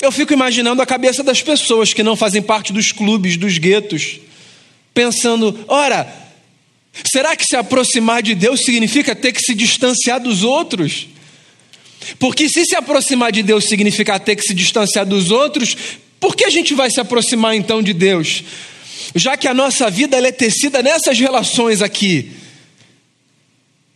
Eu 0.00 0.12
fico 0.12 0.34
imaginando 0.34 0.82
a 0.82 0.86
cabeça 0.86 1.22
das 1.22 1.42
pessoas 1.42 1.94
que 1.94 2.02
não 2.02 2.16
fazem 2.16 2.42
parte 2.42 2.70
dos 2.70 2.92
clubes, 2.92 3.38
dos 3.38 3.56
guetos, 3.56 4.20
pensando: 4.92 5.58
ora, 5.66 6.06
será 7.10 7.34
que 7.34 7.46
se 7.46 7.56
aproximar 7.56 8.22
de 8.22 8.34
Deus 8.34 8.60
significa 8.60 9.16
ter 9.16 9.32
que 9.32 9.42
se 9.42 9.54
distanciar 9.54 10.20
dos 10.20 10.42
outros? 10.44 11.06
Porque 12.18 12.48
se 12.48 12.64
se 12.64 12.74
aproximar 12.74 13.32
de 13.32 13.42
Deus 13.42 13.64
significa 13.66 14.18
ter 14.18 14.36
que 14.36 14.42
se 14.42 14.54
distanciar 14.54 15.06
dos 15.06 15.30
outros, 15.30 15.76
por 16.18 16.36
que 16.36 16.44
a 16.44 16.50
gente 16.50 16.74
vai 16.74 16.90
se 16.90 17.00
aproximar 17.00 17.54
então 17.54 17.82
de 17.82 17.92
Deus? 17.92 18.44
Já 19.14 19.36
que 19.36 19.48
a 19.48 19.54
nossa 19.54 19.90
vida 19.90 20.16
é 20.16 20.32
tecida 20.32 20.82
nessas 20.82 21.18
relações 21.18 21.82
aqui. 21.82 22.30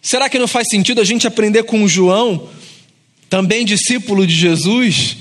Será 0.02 0.28
que 0.28 0.38
não 0.38 0.48
faz 0.48 0.68
sentido 0.68 1.00
a 1.00 1.04
gente 1.04 1.26
aprender 1.26 1.64
com 1.64 1.86
João, 1.88 2.48
também 3.28 3.64
discípulo 3.64 4.26
de 4.26 4.34
Jesus, 4.34 5.16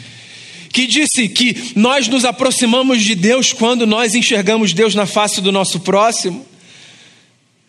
que 0.71 0.87
disse 0.87 1.29
que 1.29 1.71
nós 1.75 2.07
nos 2.07 2.25
aproximamos 2.25 3.01
de 3.01 3.15
Deus 3.15 3.53
quando 3.53 3.85
nós 3.85 4.15
enxergamos 4.15 4.73
Deus 4.73 4.95
na 4.95 5.05
face 5.05 5.39
do 5.39 5.51
nosso 5.51 5.79
próximo? 5.79 6.45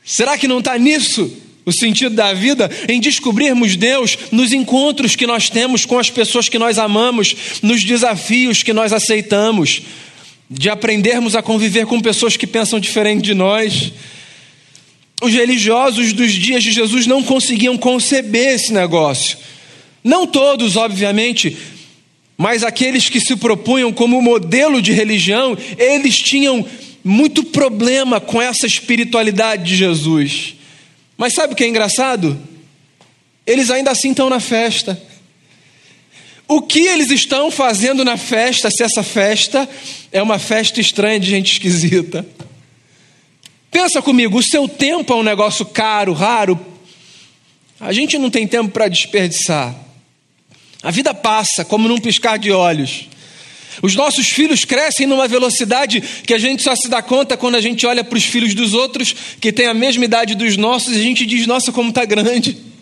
Será 0.04 0.37
que 0.37 0.49
não 0.49 0.59
está 0.59 0.76
nisso 0.78 1.30
o 1.66 1.73
sentido 1.73 2.14
da 2.14 2.33
vida 2.33 2.71
em 2.88 3.00
descobrirmos 3.00 3.76
Deus 3.76 4.18
nos 4.30 4.52
encontros 4.52 5.16
que 5.16 5.26
nós 5.26 5.49
temos 5.49 5.87
com 5.87 5.99
as 5.99 6.11
pessoas 6.11 6.49
que 6.49 6.59
nós 6.59 6.78
amamos, 6.78 7.35
nos 7.62 7.83
desafios 7.83 8.62
que 8.62 8.73
nós 8.73 8.92
aceitamos, 8.92 9.83
de 10.50 10.68
aprendermos 10.68 11.35
a 11.35 11.42
conviver 11.42 11.87
com 11.87 12.00
pessoas 12.00 12.37
que 12.37 12.47
pensam 12.47 12.78
diferente 12.78 13.23
de 13.23 13.35
nós. 13.35 13.92
Os 15.23 15.33
religiosos 15.33 16.12
dos 16.12 16.33
dias 16.33 16.62
de 16.62 16.71
Jesus 16.71 17.06
não 17.06 17.23
conseguiam 17.23 17.78
conceber 17.78 18.54
esse 18.54 18.73
negócio. 18.73 19.38
Não 20.02 20.26
todos, 20.26 20.76
obviamente, 20.76 21.56
mas 22.37 22.62
aqueles 22.62 23.09
que 23.09 23.21
se 23.21 23.37
propunham 23.37 23.90
como 23.90 24.21
modelo 24.21 24.83
de 24.83 24.92
religião, 24.92 25.56
eles 25.78 26.18
tinham 26.18 26.66
muito 27.02 27.42
problema 27.44 28.21
com 28.21 28.40
essa 28.40 28.66
espiritualidade 28.66 29.64
de 29.64 29.76
Jesus. 29.76 30.54
Mas 31.16 31.35
sabe 31.35 31.52
o 31.52 31.56
que 31.56 31.64
é 31.64 31.68
engraçado? 31.68 32.40
Eles 33.47 33.71
ainda 33.71 33.90
assim 33.90 34.11
estão 34.11 34.28
na 34.28 34.40
festa. 34.40 35.00
O 36.47 36.61
que 36.61 36.80
eles 36.80 37.11
estão 37.11 37.50
fazendo 37.50 38.04
na 38.04 38.16
festa, 38.16 38.71
se 38.71 38.83
essa 38.83 39.02
festa 39.02 39.68
é 40.12 40.23
uma 40.23 40.38
festa 40.38 40.80
estranha 40.80 41.18
de 41.18 41.30
gente 41.30 41.52
esquisita? 41.52 42.26
Pensa 43.71 44.00
comigo, 44.02 44.38
o 44.38 44.42
seu 44.42 44.68
tempo 44.68 45.12
é 45.12 45.16
um 45.16 45.23
negócio 45.23 45.64
caro, 45.64 46.12
raro. 46.12 46.59
A 47.80 47.92
gente 47.92 48.18
não 48.18 48.30
tem 48.30 48.47
tempo 48.47 48.71
para 48.71 48.88
desperdiçar. 48.88 49.75
A 50.83 50.90
vida 50.90 51.14
passa 51.14 51.64
como 51.64 51.88
num 51.88 51.99
piscar 51.99 52.38
de 52.38 52.52
olhos. 52.52 53.09
Os 53.83 53.95
nossos 53.95 54.28
filhos 54.28 54.64
crescem 54.64 55.07
numa 55.07 55.28
velocidade 55.28 56.02
que 56.26 56.35
a 56.35 56.38
gente 56.38 56.62
só 56.62 56.75
se 56.75 56.88
dá 56.88 57.02
conta 57.02 57.37
quando 57.37 57.54
a 57.57 57.61
gente 57.61 57.87
olha 57.87 58.04
para 58.04 58.16
os 58.16 58.25
filhos 58.25 58.54
dos 58.54 58.75
outros 58.75 59.14
que 59.40 59.52
têm 59.52 59.66
a 59.66 59.75
mesma 59.75 60.04
idade 60.04 60.35
dos 60.35 60.57
nossos 60.57 60.95
e 60.95 61.00
a 61.00 61.02
gente 61.02 61.26
diz: 61.26 61.47
Nossa, 61.47 61.73
como 61.73 61.90
está 61.90 62.04
grande. 62.04 62.74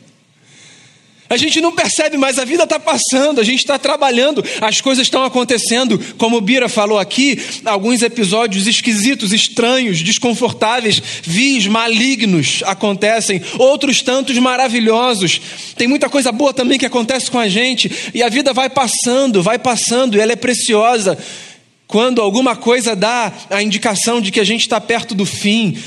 A 1.33 1.37
gente 1.39 1.63
não 1.63 1.73
percebe, 1.73 2.19
mas 2.19 2.39
a 2.39 2.45
vida 2.45 2.65
está 2.65 2.79
passando, 2.79 3.41
a 3.41 3.43
gente 3.43 3.61
está 3.61 3.79
trabalhando, 3.79 4.45
as 4.61 4.83
coisas 4.83 5.07
estão 5.07 5.25
acontecendo. 5.25 5.99
Como 6.19 6.37
o 6.37 6.41
Bira 6.43 6.69
falou 6.69 6.99
aqui, 6.99 7.41
alguns 7.65 8.03
episódios 8.03 8.67
esquisitos, 8.67 9.33
estranhos, 9.33 10.03
desconfortáveis, 10.03 11.03
vis, 11.23 11.67
malignos 11.67 12.63
acontecem, 12.67 13.41
outros 13.59 14.03
tantos 14.03 14.37
maravilhosos. 14.37 15.41
Tem 15.75 15.89
muita 15.89 16.11
coisa 16.11 16.31
boa 16.31 16.53
também 16.53 16.79
que 16.79 16.85
acontece 16.85 17.31
com 17.31 17.39
a 17.39 17.49
gente, 17.49 17.91
e 18.13 18.23
a 18.23 18.29
vida 18.29 18.53
vai 18.53 18.69
passando, 18.69 19.43
vai 19.43 19.59
passando, 19.59 20.19
e 20.19 20.21
ela 20.21 20.33
é 20.33 20.37
preciosa. 20.37 21.17
Quando 21.87 22.21
alguma 22.21 22.55
coisa 22.55 22.95
dá 22.95 23.33
a 23.49 23.63
indicação 23.63 24.21
de 24.21 24.31
que 24.31 24.39
a 24.39 24.45
gente 24.45 24.61
está 24.61 24.79
perto 24.79 25.15
do 25.15 25.25
fim, 25.25 25.79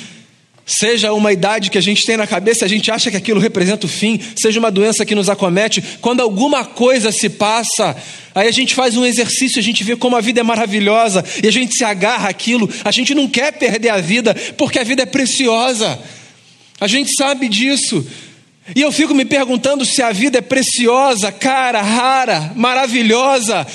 Seja 0.66 1.14
uma 1.14 1.32
idade 1.32 1.70
que 1.70 1.78
a 1.78 1.82
gente 1.82 2.04
tem 2.04 2.18
na 2.18 2.26
cabeça, 2.26 2.66
a 2.66 2.68
gente 2.68 2.90
acha 2.90 3.12
que 3.12 3.18
aquilo 3.18 3.40
representa 3.40 3.86
o 3.86 3.90
fim, 3.90 4.20
seja 4.36 4.60
uma 4.60 4.72
doença 4.72 5.06
que 5.06 5.14
nos 5.14 5.30
acomete, 5.30 5.80
quando 6.02 6.22
alguma 6.22 6.66
coisa 6.66 7.12
se 7.12 7.30
passa, 7.30 7.96
aí 8.34 8.48
a 8.48 8.52
gente 8.52 8.74
faz 8.74 8.98
um 8.98 9.06
exercício, 9.06 9.60
a 9.60 9.64
gente 9.64 9.84
vê 9.84 9.96
como 9.96 10.16
a 10.16 10.22
vida 10.22 10.40
é 10.40 10.44
maravilhosa 10.44 11.24
e 11.44 11.48
a 11.48 11.52
gente 11.52 11.76
se 11.76 11.84
agarra 11.84 12.30
àquilo, 12.30 12.68
a 12.84 12.90
gente 12.90 13.14
não 13.14 13.28
quer 13.28 13.52
perder 13.54 13.90
a 13.90 14.02
vida, 14.02 14.34
porque 14.58 14.80
a 14.80 14.84
vida 14.84 15.04
é 15.04 15.06
preciosa, 15.06 16.00
a 16.82 16.88
gente 16.88 17.16
sabe 17.16 17.48
disso. 17.48 18.04
E 18.76 18.82
eu 18.82 18.92
fico 18.92 19.14
me 19.14 19.24
perguntando 19.24 19.86
se 19.86 20.02
a 20.02 20.12
vida 20.12 20.40
é 20.40 20.42
preciosa, 20.42 21.32
cara, 21.32 21.80
rara, 21.84 22.52
maravilhosa, 22.56 23.68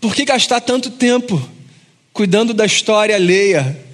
por 0.00 0.12
que 0.12 0.24
gastar 0.24 0.60
tanto 0.60 0.90
tempo 0.90 1.40
cuidando 2.12 2.52
da 2.52 2.66
história 2.66 3.14
alheia? 3.14 3.85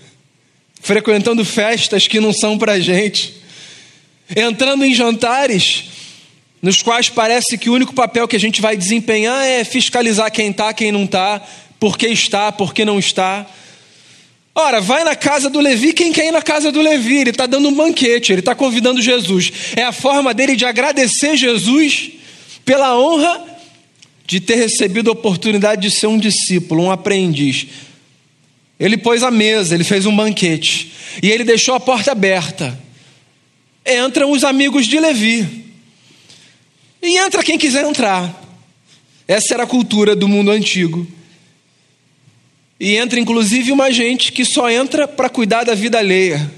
Frequentando 0.83 1.45
festas 1.45 2.09
que 2.09 2.21
não 2.21 2.33
são 2.33 2.59
para 2.59 2.81
gente, 2.81 3.35
entrando 4.35 4.85
em 4.85 4.93
jantares 4.93 5.85
nos 6.61 6.83
quais 6.83 7.09
parece 7.09 7.57
que 7.57 7.71
o 7.71 7.73
único 7.73 7.95
papel 7.95 8.29
que 8.29 8.37
a 8.37 8.41
gente 8.41 8.61
vai 8.61 8.77
desempenhar 8.77 9.45
é 9.45 9.65
fiscalizar 9.65 10.31
quem 10.31 10.51
está, 10.51 10.73
quem 10.73 10.93
não 10.93 11.05
está, 11.05 11.41
por 11.79 11.97
que 11.97 12.07
está, 12.07 12.53
por 12.53 12.75
que 12.75 12.85
não 12.85 12.99
está. 12.99 13.47
Ora, 14.55 14.81
vai 14.81 15.03
na 15.03 15.17
casa 15.17 15.49
do 15.49 15.61
Levi, 15.61 15.93
quem 15.93 16.13
quer 16.13 16.27
ir 16.27 16.31
na 16.31 16.43
casa 16.43 16.71
do 16.71 16.81
Levi? 16.81 17.19
Ele 17.19 17.31
está 17.31 17.47
dando 17.47 17.69
um 17.69 17.75
banquete, 17.75 18.33
ele 18.33 18.41
está 18.41 18.55
convidando 18.55 19.01
Jesus. 19.01 19.53
É 19.75 19.83
a 19.83 19.93
forma 19.93 20.35
dele 20.35 20.55
de 20.55 20.65
agradecer 20.65 21.37
Jesus 21.37 22.11
pela 22.65 22.97
honra 22.97 23.45
de 24.27 24.41
ter 24.41 24.57
recebido 24.57 25.11
a 25.11 25.13
oportunidade 25.13 25.83
de 25.83 25.91
ser 25.91 26.07
um 26.07 26.19
discípulo, 26.19 26.85
um 26.85 26.91
aprendiz. 26.91 27.67
Ele 28.83 28.97
pôs 28.97 29.23
a 29.23 29.31
mesa, 29.31 29.77
ele 29.77 29.85
fez 29.85 30.07
um 30.07 30.17
banquete. 30.17 30.93
E 31.23 31.31
ele 31.31 31.45
deixou 31.45 31.73
a 31.73 31.79
porta 31.79 32.11
aberta. 32.11 32.77
Entram 33.87 34.33
os 34.33 34.43
amigos 34.43 34.89
de 34.89 34.99
Levi. 34.99 35.67
E 37.01 37.17
entra 37.17 37.45
quem 37.45 37.57
quiser 37.57 37.85
entrar. 37.85 38.43
Essa 39.29 39.55
era 39.55 39.63
a 39.63 39.69
cultura 39.69 40.17
do 40.17 40.27
mundo 40.27 40.51
antigo. 40.51 41.07
E 42.81 42.97
entra 42.97 43.21
inclusive 43.21 43.71
uma 43.71 43.93
gente 43.93 44.33
que 44.33 44.45
só 44.45 44.69
entra 44.69 45.07
para 45.07 45.29
cuidar 45.29 45.63
da 45.63 45.77
vida 45.77 45.99
alheia. 45.99 46.53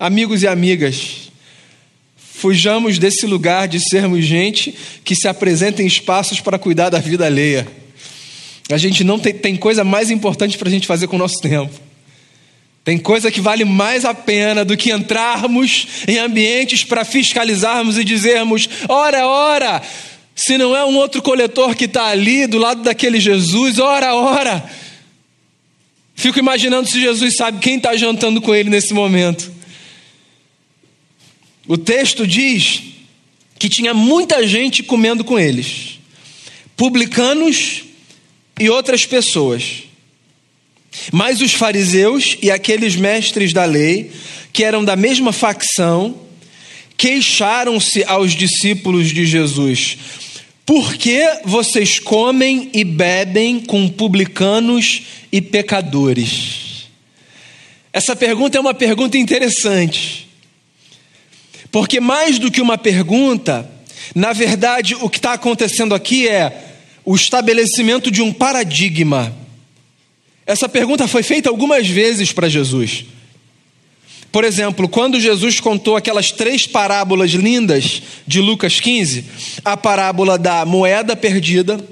Amigos 0.00 0.42
e 0.42 0.48
amigas. 0.48 1.30
Fujamos 2.16 2.98
desse 2.98 3.24
lugar 3.24 3.68
de 3.68 3.78
sermos 3.78 4.24
gente 4.24 4.74
que 5.04 5.14
se 5.14 5.28
apresenta 5.28 5.80
em 5.80 5.86
espaços 5.86 6.40
para 6.40 6.58
cuidar 6.58 6.90
da 6.90 6.98
vida 6.98 7.24
alheia. 7.24 7.68
A 8.68 8.76
gente 8.76 9.02
não 9.02 9.18
tem, 9.18 9.32
tem 9.32 9.56
coisa 9.56 9.82
mais 9.82 10.10
importante 10.10 10.58
para 10.58 10.68
a 10.68 10.70
gente 10.70 10.86
fazer 10.86 11.06
com 11.06 11.16
o 11.16 11.18
nosso 11.18 11.40
tempo. 11.40 11.72
Tem 12.84 12.98
coisa 12.98 13.30
que 13.30 13.40
vale 13.40 13.64
mais 13.64 14.04
a 14.04 14.14
pena 14.14 14.64
do 14.64 14.76
que 14.76 14.90
entrarmos 14.90 15.86
em 16.06 16.18
ambientes 16.18 16.84
para 16.84 17.04
fiscalizarmos 17.04 17.98
e 17.98 18.04
dizermos: 18.04 18.68
ora, 18.88 19.26
ora, 19.26 19.82
se 20.34 20.56
não 20.56 20.74
é 20.74 20.84
um 20.84 20.96
outro 20.96 21.20
coletor 21.20 21.74
que 21.74 21.84
está 21.84 22.06
ali 22.06 22.46
do 22.46 22.58
lado 22.58 22.82
daquele 22.82 23.20
Jesus, 23.20 23.78
ora, 23.78 24.14
ora. 24.14 24.70
Fico 26.14 26.38
imaginando 26.38 26.88
se 26.88 27.00
Jesus 27.00 27.36
sabe 27.36 27.58
quem 27.60 27.76
está 27.76 27.96
jantando 27.96 28.40
com 28.40 28.54
ele 28.54 28.68
nesse 28.68 28.92
momento. 28.92 29.52
O 31.66 31.76
texto 31.76 32.26
diz 32.26 32.82
que 33.58 33.68
tinha 33.68 33.92
muita 33.92 34.46
gente 34.46 34.82
comendo 34.82 35.22
com 35.22 35.38
eles, 35.38 35.98
publicanos 36.76 37.87
e 38.58 38.68
outras 38.68 39.06
pessoas. 39.06 39.84
Mas 41.12 41.40
os 41.40 41.52
fariseus 41.52 42.36
e 42.42 42.50
aqueles 42.50 42.96
mestres 42.96 43.52
da 43.52 43.64
lei, 43.64 44.10
que 44.52 44.64
eram 44.64 44.84
da 44.84 44.96
mesma 44.96 45.32
facção, 45.32 46.18
queixaram-se 46.96 48.02
aos 48.04 48.32
discípulos 48.32 49.08
de 49.08 49.24
Jesus: 49.24 49.98
Por 50.66 50.94
que 50.94 51.22
vocês 51.44 51.98
comem 51.98 52.70
e 52.72 52.84
bebem 52.84 53.60
com 53.60 53.88
publicanos 53.88 55.02
e 55.30 55.40
pecadores? 55.40 56.88
Essa 57.92 58.14
pergunta 58.14 58.58
é 58.58 58.60
uma 58.60 58.74
pergunta 58.74 59.16
interessante, 59.16 60.28
porque 61.70 62.00
mais 62.00 62.38
do 62.38 62.50
que 62.50 62.60
uma 62.60 62.76
pergunta, 62.76 63.70
na 64.14 64.32
verdade, 64.32 64.94
o 64.94 65.08
que 65.08 65.18
está 65.18 65.32
acontecendo 65.34 65.94
aqui 65.94 66.28
é 66.28 66.67
o 67.08 67.16
estabelecimento 67.16 68.10
de 68.10 68.20
um 68.20 68.30
paradigma. 68.30 69.34
Essa 70.44 70.68
pergunta 70.68 71.08
foi 71.08 71.22
feita 71.22 71.48
algumas 71.48 71.88
vezes 71.88 72.32
para 72.32 72.50
Jesus. 72.50 73.06
Por 74.30 74.44
exemplo, 74.44 74.86
quando 74.86 75.18
Jesus 75.18 75.58
contou 75.58 75.96
aquelas 75.96 76.30
três 76.30 76.66
parábolas 76.66 77.30
lindas 77.30 78.02
de 78.26 78.42
Lucas 78.42 78.78
15, 78.78 79.24
a 79.64 79.74
parábola 79.74 80.36
da 80.36 80.66
moeda 80.66 81.16
perdida, 81.16 81.82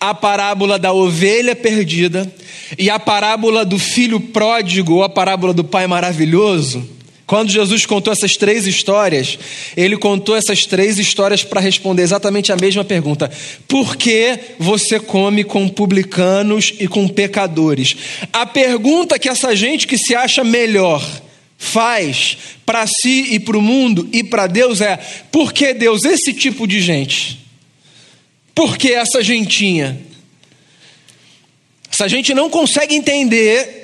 a 0.00 0.12
parábola 0.12 0.80
da 0.80 0.92
ovelha 0.92 1.54
perdida 1.54 2.28
e 2.76 2.90
a 2.90 2.98
parábola 2.98 3.64
do 3.64 3.78
filho 3.78 4.18
pródigo, 4.18 4.94
ou 4.94 5.04
a 5.04 5.08
parábola 5.08 5.54
do 5.54 5.62
pai 5.62 5.86
maravilhoso, 5.86 6.84
quando 7.30 7.52
Jesus 7.52 7.86
contou 7.86 8.12
essas 8.12 8.36
três 8.36 8.66
histórias, 8.66 9.38
ele 9.76 9.96
contou 9.96 10.34
essas 10.34 10.66
três 10.66 10.98
histórias 10.98 11.44
para 11.44 11.60
responder 11.60 12.02
exatamente 12.02 12.50
a 12.50 12.56
mesma 12.56 12.84
pergunta: 12.84 13.30
por 13.68 13.94
que 13.94 14.36
você 14.58 14.98
come 14.98 15.44
com 15.44 15.68
publicanos 15.68 16.74
e 16.80 16.88
com 16.88 17.06
pecadores? 17.06 17.96
A 18.32 18.44
pergunta 18.44 19.16
que 19.16 19.28
essa 19.28 19.54
gente 19.54 19.86
que 19.86 19.96
se 19.96 20.12
acha 20.12 20.42
melhor 20.42 21.08
faz 21.56 22.36
para 22.66 22.84
si 22.88 23.28
e 23.30 23.38
para 23.38 23.56
o 23.56 23.62
mundo 23.62 24.08
e 24.12 24.24
para 24.24 24.48
Deus 24.48 24.80
é: 24.80 24.98
por 25.30 25.52
que 25.52 25.72
Deus, 25.72 26.04
esse 26.04 26.32
tipo 26.32 26.66
de 26.66 26.80
gente? 26.80 27.38
Por 28.52 28.76
que 28.76 28.90
essa 28.90 29.22
gentinha? 29.22 30.00
Essa 31.92 32.08
gente 32.08 32.34
não 32.34 32.50
consegue 32.50 32.96
entender 32.96 33.79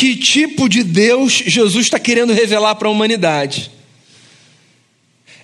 que 0.00 0.16
tipo 0.16 0.66
de 0.66 0.82
Deus 0.82 1.42
Jesus 1.46 1.84
está 1.84 1.98
querendo 1.98 2.32
revelar 2.32 2.74
para 2.76 2.88
a 2.88 2.90
humanidade. 2.90 3.70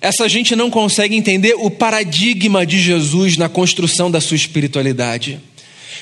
Essa 0.00 0.26
gente 0.30 0.56
não 0.56 0.70
consegue 0.70 1.14
entender 1.14 1.54
o 1.58 1.70
paradigma 1.70 2.64
de 2.64 2.78
Jesus 2.78 3.36
na 3.36 3.50
construção 3.50 4.10
da 4.10 4.18
sua 4.18 4.34
espiritualidade. 4.34 5.38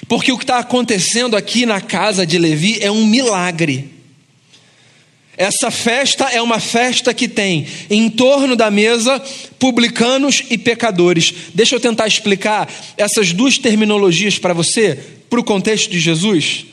Porque 0.07 0.31
o 0.31 0.39
que 0.39 0.45
está 0.45 0.61
acontecendo 0.61 1.37
aqui 1.37 1.67
na 1.67 1.81
casa 1.81 2.25
de 2.25 2.39
Levi 2.39 2.79
é 2.81 2.93
um 2.93 3.05
milagre. 3.05 3.91
Essa 5.37 5.69
festa 5.73 6.27
é 6.27 6.41
uma 6.41 6.61
festa 6.61 7.13
que 7.13 7.27
tem 7.27 7.67
em 7.91 8.09
torno 8.09 8.55
da 8.55 8.71
mesa 8.71 9.21
publicanos 9.59 10.45
e 10.49 10.57
pecadores. 10.57 11.35
Deixa 11.53 11.75
eu 11.75 11.81
tentar 11.81 12.07
explicar 12.07 12.73
essas 12.97 13.33
duas 13.33 13.59
terminologias 13.59 14.39
para 14.39 14.55
você, 14.55 14.97
para 15.29 15.41
o 15.41 15.45
contexto 15.45 15.91
de 15.91 15.99
Jesus. 15.99 16.67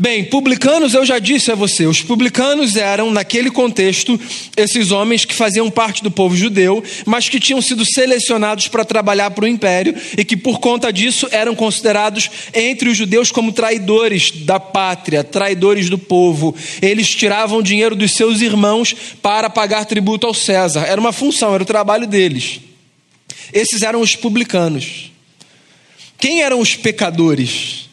Bem, 0.00 0.22
publicanos, 0.22 0.94
eu 0.94 1.04
já 1.04 1.18
disse 1.18 1.50
a 1.50 1.56
você, 1.56 1.84
os 1.84 2.02
publicanos 2.02 2.76
eram, 2.76 3.10
naquele 3.10 3.50
contexto, 3.50 4.18
esses 4.56 4.92
homens 4.92 5.24
que 5.24 5.34
faziam 5.34 5.68
parte 5.68 6.04
do 6.04 6.10
povo 6.10 6.36
judeu, 6.36 6.84
mas 7.04 7.28
que 7.28 7.40
tinham 7.40 7.60
sido 7.60 7.84
selecionados 7.84 8.68
para 8.68 8.84
trabalhar 8.84 9.32
para 9.32 9.44
o 9.44 9.48
império 9.48 9.96
e 10.16 10.24
que, 10.24 10.36
por 10.36 10.60
conta 10.60 10.92
disso, 10.92 11.26
eram 11.32 11.52
considerados 11.56 12.30
entre 12.54 12.88
os 12.88 12.96
judeus 12.96 13.32
como 13.32 13.50
traidores 13.50 14.30
da 14.30 14.60
pátria, 14.60 15.24
traidores 15.24 15.90
do 15.90 15.98
povo. 15.98 16.54
Eles 16.80 17.08
tiravam 17.08 17.60
dinheiro 17.60 17.96
dos 17.96 18.12
seus 18.12 18.40
irmãos 18.40 18.94
para 19.20 19.50
pagar 19.50 19.84
tributo 19.84 20.28
ao 20.28 20.32
César. 20.32 20.84
Era 20.86 21.00
uma 21.00 21.12
função, 21.12 21.54
era 21.54 21.64
o 21.64 21.66
trabalho 21.66 22.06
deles. 22.06 22.60
Esses 23.52 23.82
eram 23.82 24.00
os 24.00 24.14
publicanos. 24.14 25.10
Quem 26.16 26.42
eram 26.42 26.60
os 26.60 26.76
pecadores? 26.76 27.87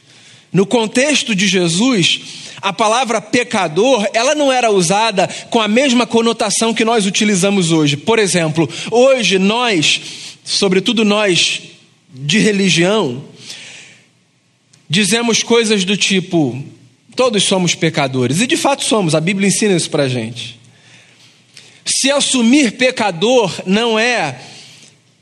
No 0.55 0.65
contexto 0.65 1.35
de 1.35 1.47
Jesus, 1.47 2.21
a 2.61 2.71
palavra 2.71 3.19
pecador, 3.19 4.07
ela 4.13 4.33
não 4.33 4.53
era 4.53 4.71
usada 4.71 5.27
com 5.49 5.59
a 5.59 5.67
mesma 5.67 6.07
conotação 6.07 6.73
que 6.73 6.85
nós 6.85 7.05
utilizamos 7.05 7.73
hoje. 7.73 7.97
Por 7.97 8.19
exemplo, 8.19 8.69
hoje 8.89 9.37
nós, 9.37 9.99
sobretudo 10.45 11.03
nós 11.03 11.61
de 12.09 12.39
religião, 12.39 13.21
dizemos 14.89 15.43
coisas 15.43 15.83
do 15.83 15.97
tipo: 15.97 16.63
todos 17.17 17.43
somos 17.43 17.75
pecadores. 17.75 18.39
E 18.39 18.47
de 18.47 18.55
fato 18.55 18.85
somos, 18.85 19.13
a 19.13 19.19
Bíblia 19.19 19.49
ensina 19.49 19.75
isso 19.75 19.89
para 19.89 20.07
gente. 20.07 20.57
Se 21.85 22.09
assumir 22.09 22.77
pecador 22.77 23.53
não 23.65 23.99
é 23.99 24.39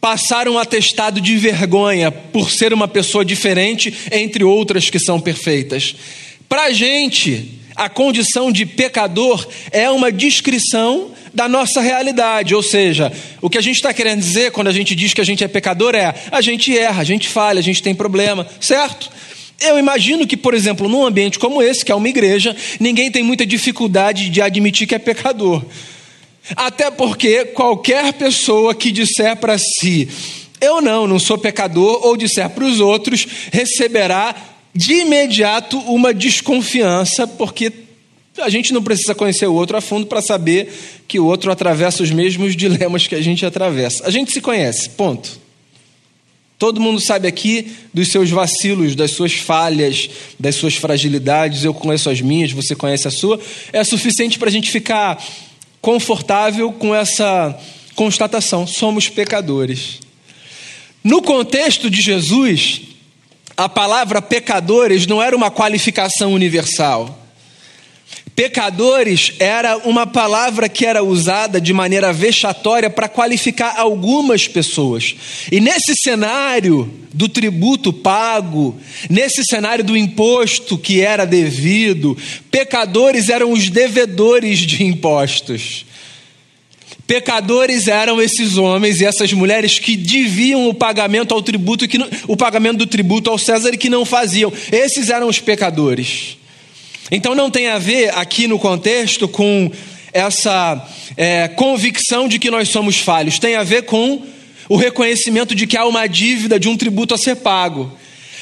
passar 0.03 0.49
um 0.49 0.59
atestado 0.59 1.21
de 1.21 1.37
vergonha 1.37 2.11
por 2.11 2.51
ser 2.51 2.73
uma 2.73 2.89
pessoa 2.89 3.23
diferente 3.23 3.93
entre 4.11 4.43
outras 4.43 4.89
que 4.89 4.99
são 4.99 5.17
perfeitas. 5.17 5.95
Para 6.49 6.63
a 6.63 6.71
gente, 6.73 7.61
a 7.73 7.87
condição 7.87 8.51
de 8.51 8.65
pecador 8.65 9.47
é 9.71 9.89
uma 9.89 10.11
descrição 10.11 11.11
da 11.33 11.47
nossa 11.47 11.79
realidade, 11.79 12.53
ou 12.53 12.61
seja, 12.61 13.13
o 13.41 13.49
que 13.49 13.57
a 13.57 13.61
gente 13.61 13.77
está 13.77 13.93
querendo 13.93 14.19
dizer 14.19 14.51
quando 14.51 14.67
a 14.67 14.73
gente 14.73 14.93
diz 14.93 15.13
que 15.13 15.21
a 15.21 15.25
gente 15.25 15.41
é 15.41 15.47
pecador 15.47 15.95
é 15.95 16.13
a 16.29 16.41
gente 16.41 16.77
erra, 16.77 17.01
a 17.01 17.05
gente 17.05 17.29
falha, 17.29 17.59
a 17.59 17.63
gente 17.63 17.81
tem 17.81 17.95
problema, 17.95 18.45
certo? 18.59 19.09
Eu 19.57 19.79
imagino 19.79 20.27
que, 20.27 20.35
por 20.35 20.53
exemplo, 20.53 20.89
num 20.89 21.05
ambiente 21.05 21.39
como 21.39 21.61
esse, 21.61 21.85
que 21.85 21.93
é 21.93 21.95
uma 21.95 22.09
igreja, 22.09 22.53
ninguém 22.77 23.09
tem 23.09 23.23
muita 23.23 23.45
dificuldade 23.45 24.29
de 24.29 24.41
admitir 24.41 24.85
que 24.85 24.95
é 24.95 24.99
pecador. 24.99 25.63
Até 26.55 26.91
porque 26.91 27.45
qualquer 27.45 28.13
pessoa 28.13 28.75
que 28.75 28.91
disser 28.91 29.37
para 29.37 29.57
si, 29.57 30.09
eu 30.59 30.81
não, 30.81 31.07
não 31.07 31.19
sou 31.19 31.37
pecador, 31.37 32.05
ou 32.05 32.17
disser 32.17 32.49
para 32.49 32.65
os 32.65 32.79
outros, 32.79 33.25
receberá 33.51 34.35
de 34.75 34.93
imediato 34.93 35.77
uma 35.79 36.13
desconfiança, 36.13 37.27
porque 37.27 37.71
a 38.41 38.49
gente 38.49 38.73
não 38.73 38.81
precisa 38.81 39.13
conhecer 39.13 39.45
o 39.47 39.53
outro 39.53 39.77
a 39.77 39.81
fundo 39.81 40.07
para 40.07 40.21
saber 40.21 40.73
que 41.07 41.19
o 41.19 41.25
outro 41.25 41.51
atravessa 41.51 42.01
os 42.01 42.11
mesmos 42.11 42.55
dilemas 42.55 43.07
que 43.07 43.15
a 43.15 43.21
gente 43.21 43.45
atravessa. 43.45 44.05
A 44.05 44.09
gente 44.09 44.31
se 44.31 44.41
conhece, 44.41 44.89
ponto. 44.89 45.43
Todo 46.57 46.79
mundo 46.79 46.99
sabe 46.99 47.27
aqui 47.27 47.73
dos 47.93 48.07
seus 48.09 48.29
vacilos, 48.29 48.95
das 48.95 49.11
suas 49.11 49.33
falhas, 49.33 50.09
das 50.39 50.55
suas 50.55 50.75
fragilidades. 50.75 51.63
Eu 51.63 51.73
conheço 51.73 52.09
as 52.09 52.21
minhas, 52.21 52.51
você 52.51 52.73
conhece 52.73 53.07
a 53.07 53.11
sua. 53.11 53.39
É 53.71 53.83
suficiente 53.83 54.39
para 54.39 54.47
a 54.47 54.51
gente 54.51 54.71
ficar 54.71 55.21
confortável 55.83 56.71
com 56.71 56.95
essa 56.95 57.55
constatação: 57.93 58.65
somos 58.65 59.09
pecadores. 59.09 59.99
No 61.03 61.21
contexto 61.21 61.89
de 61.89 62.01
Jesus, 62.01 62.81
a 63.55 63.67
palavra 63.67 64.21
pecadores 64.21 65.05
não 65.05 65.21
era 65.21 65.35
uma 65.35 65.51
qualificação 65.51 66.33
universal. 66.33 67.22
Pecadores 68.35 69.33
era 69.37 69.77
uma 69.77 70.07
palavra 70.07 70.67
que 70.67 70.85
era 70.85 71.03
usada 71.03 71.61
de 71.61 71.71
maneira 71.71 72.11
vexatória 72.11 72.89
para 72.89 73.07
qualificar 73.07 73.75
algumas 73.77 74.47
pessoas. 74.47 75.15
E 75.51 75.59
nesse 75.59 75.95
cenário 75.95 76.91
do 77.13 77.29
tributo 77.29 77.93
pago, 77.93 78.75
nesse 79.07 79.45
cenário 79.45 79.83
do 79.83 79.95
imposto 79.95 80.79
que 80.79 80.99
era 80.99 81.25
devido, 81.25 82.17
pecadores 82.49 83.29
eram 83.29 83.51
os 83.51 83.69
devedores 83.69 84.59
de 84.59 84.83
impostos. 84.83 85.85
Pecadores 87.05 87.87
eram 87.87 88.19
esses 88.19 88.57
homens 88.57 88.99
e 88.99 89.05
essas 89.05 89.31
mulheres 89.31 89.77
que 89.77 89.95
deviam 89.95 90.67
o 90.67 90.73
pagamento 90.73 91.35
ao 91.35 91.41
tributo, 91.43 91.87
que 91.87 91.99
não, 91.99 92.09
o 92.27 92.35
pagamento 92.35 92.77
do 92.77 92.87
tributo 92.87 93.29
ao 93.29 93.37
César 93.37 93.73
e 93.73 93.77
que 93.77 93.89
não 93.89 94.05
faziam. 94.05 94.51
Esses 94.71 95.09
eram 95.09 95.27
os 95.27 95.37
pecadores. 95.37 96.37
Então 97.11 97.35
não 97.35 97.49
tem 97.49 97.67
a 97.67 97.77
ver 97.77 98.13
aqui 98.15 98.47
no 98.47 98.57
contexto 98.57 99.27
com 99.27 99.71
essa 100.11 100.87
é, 101.17 101.47
convicção 101.47 102.27
de 102.27 102.39
que 102.39 102.51
nós 102.51 102.69
somos 102.69 102.99
falhos, 102.99 103.39
tem 103.39 103.55
a 103.55 103.63
ver 103.63 103.83
com 103.83 104.21
o 104.69 104.77
reconhecimento 104.77 105.53
de 105.53 105.67
que 105.67 105.77
há 105.77 105.85
uma 105.85 106.07
dívida 106.07 106.59
de 106.59 106.69
um 106.69 106.77
tributo 106.77 107.13
a 107.13 107.17
ser 107.17 107.37
pago. 107.37 107.91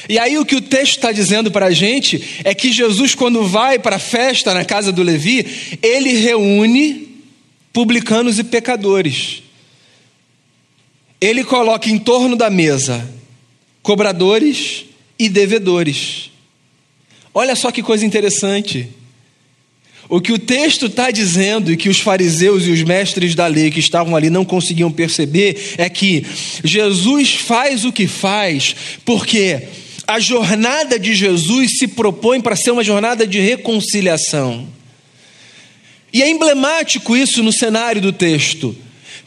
E 0.10 0.18
aí 0.18 0.38
o 0.38 0.46
que 0.46 0.56
o 0.56 0.62
texto 0.62 0.98
está 0.98 1.12
dizendo 1.12 1.52
para 1.52 1.68
a 1.68 1.72
gente 1.72 2.42
é 2.44 2.54
que 2.54 2.72
Jesus, 2.72 3.16
quando 3.16 3.46
vai 3.46 3.78
para 3.80 3.98
a 3.98 4.00
festa 4.00 4.54
na 4.54 4.66
casa 4.66 4.92
do 4.92 5.04
Levi, 5.04 5.78
ele 5.82 6.14
reúne 6.14 7.10
publicanos 7.72 8.40
e 8.40 8.44
pecadores. 8.44 9.44
Ele 11.20 11.44
coloca 11.44 11.90
em 11.90 12.00
torno 12.00 12.36
da 12.36 12.50
mesa 12.50 13.08
cobradores 13.84 14.86
e 15.18 15.30
devedores. 15.30 16.31
Olha 17.34 17.56
só 17.56 17.72
que 17.72 17.82
coisa 17.82 18.06
interessante. 18.06 18.88
O 20.10 20.20
que 20.20 20.34
o 20.34 20.40
texto 20.40 20.88
está 20.88 21.10
dizendo 21.10 21.72
e 21.72 21.78
que 21.78 21.88
os 21.88 22.00
fariseus 22.00 22.66
e 22.66 22.72
os 22.72 22.84
mestres 22.84 23.34
da 23.34 23.48
lei 23.48 23.72
que 23.72 23.80
estavam 23.80 24.16
ali 24.16 24.30
não 24.30 24.44
conseguiam 24.44 24.92
perceber 24.92 25.76
é 25.78 25.90
que 25.90 26.26
Jesus 26.64 27.36
faz 27.36 27.86
o 27.86 27.94
que 27.94 28.08
faz 28.08 28.76
porque 29.06 29.62
a 30.06 30.20
jornada 30.20 31.00
de 31.00 31.16
Jesus 31.16 31.78
se 31.78 31.88
propõe 31.88 32.42
para 32.42 32.58
ser 32.58 32.72
uma 32.72 32.84
jornada 32.84 33.26
de 33.26 33.40
reconciliação. 33.40 34.68
E 36.12 36.22
é 36.22 36.30
emblemático 36.30 37.16
isso 37.16 37.42
no 37.42 37.54
cenário 37.54 38.02
do 38.02 38.12
texto, 38.12 38.76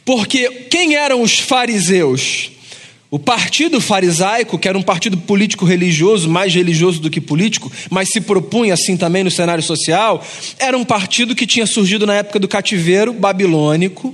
porque 0.05 0.47
quem 0.69 0.95
eram 0.95 1.23
os 1.23 1.39
fariseus? 1.39 2.51
O 3.15 3.19
partido 3.19 3.79
farisaico, 3.79 4.59
que 4.59 4.67
era 4.67 4.77
um 4.77 4.81
partido 4.81 5.15
político-religioso, 5.15 6.27
mais 6.27 6.53
religioso 6.53 6.99
do 6.99 7.09
que 7.09 7.21
político, 7.21 7.71
mas 7.89 8.09
se 8.09 8.19
propunha 8.19 8.73
assim 8.73 8.97
também 8.97 9.23
no 9.23 9.31
cenário 9.31 9.63
social, 9.63 10.21
era 10.59 10.77
um 10.77 10.83
partido 10.83 11.33
que 11.33 11.47
tinha 11.47 11.65
surgido 11.65 12.05
na 12.05 12.15
época 12.15 12.39
do 12.39 12.47
cativeiro 12.49 13.13
babilônico, 13.13 14.13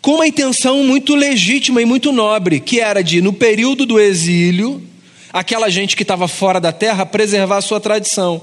com 0.00 0.12
uma 0.12 0.26
intenção 0.26 0.82
muito 0.84 1.14
legítima 1.14 1.82
e 1.82 1.84
muito 1.84 2.12
nobre, 2.12 2.60
que 2.60 2.80
era 2.80 3.02
de, 3.02 3.20
no 3.20 3.34
período 3.34 3.84
do 3.84 4.00
exílio, 4.00 4.82
aquela 5.30 5.68
gente 5.68 5.94
que 5.94 6.02
estava 6.02 6.26
fora 6.26 6.58
da 6.58 6.72
terra, 6.72 7.04
preservar 7.04 7.58
a 7.58 7.60
sua 7.60 7.78
tradição. 7.78 8.40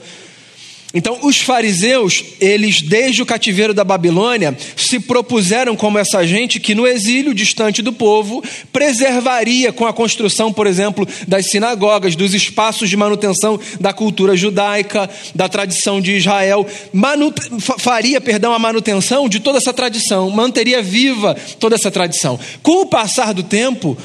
Então, 0.98 1.20
os 1.22 1.40
fariseus, 1.40 2.24
eles 2.42 2.82
desde 2.82 3.22
o 3.22 3.26
cativeiro 3.26 3.72
da 3.72 3.84
Babilônia, 3.84 4.58
se 4.76 5.00
propuseram 5.00 5.76
como 5.76 6.00
essa 6.00 6.26
gente 6.26 6.60
que 6.60 6.74
no 6.74 6.88
exílio 6.88 7.36
distante 7.36 7.84
do 7.84 7.94
povo 7.94 8.44
preservaria 8.74 9.72
com 9.72 9.86
a 9.86 9.94
construção, 9.94 10.52
por 10.52 10.66
exemplo, 10.66 11.08
das 11.28 11.52
sinagogas, 11.52 12.16
dos 12.16 12.34
espaços 12.34 12.90
de 12.90 12.98
manutenção 12.98 13.60
da 13.80 13.94
cultura 13.94 14.36
judaica, 14.36 15.08
da 15.36 15.48
tradição 15.48 16.02
de 16.02 16.14
Israel, 16.14 16.66
faria, 17.78 18.20
perdão, 18.20 18.52
a 18.52 18.58
manutenção 18.58 19.30
de 19.30 19.40
toda 19.40 19.60
essa 19.60 19.72
tradição, 19.72 20.32
manteria 20.32 20.82
viva 20.82 21.38
toda 21.60 21.76
essa 21.76 21.92
tradição. 21.92 22.40
Com 22.64 22.82
o 22.82 22.88
passar 22.88 23.36
do 23.36 23.44
tempo, 23.44 23.96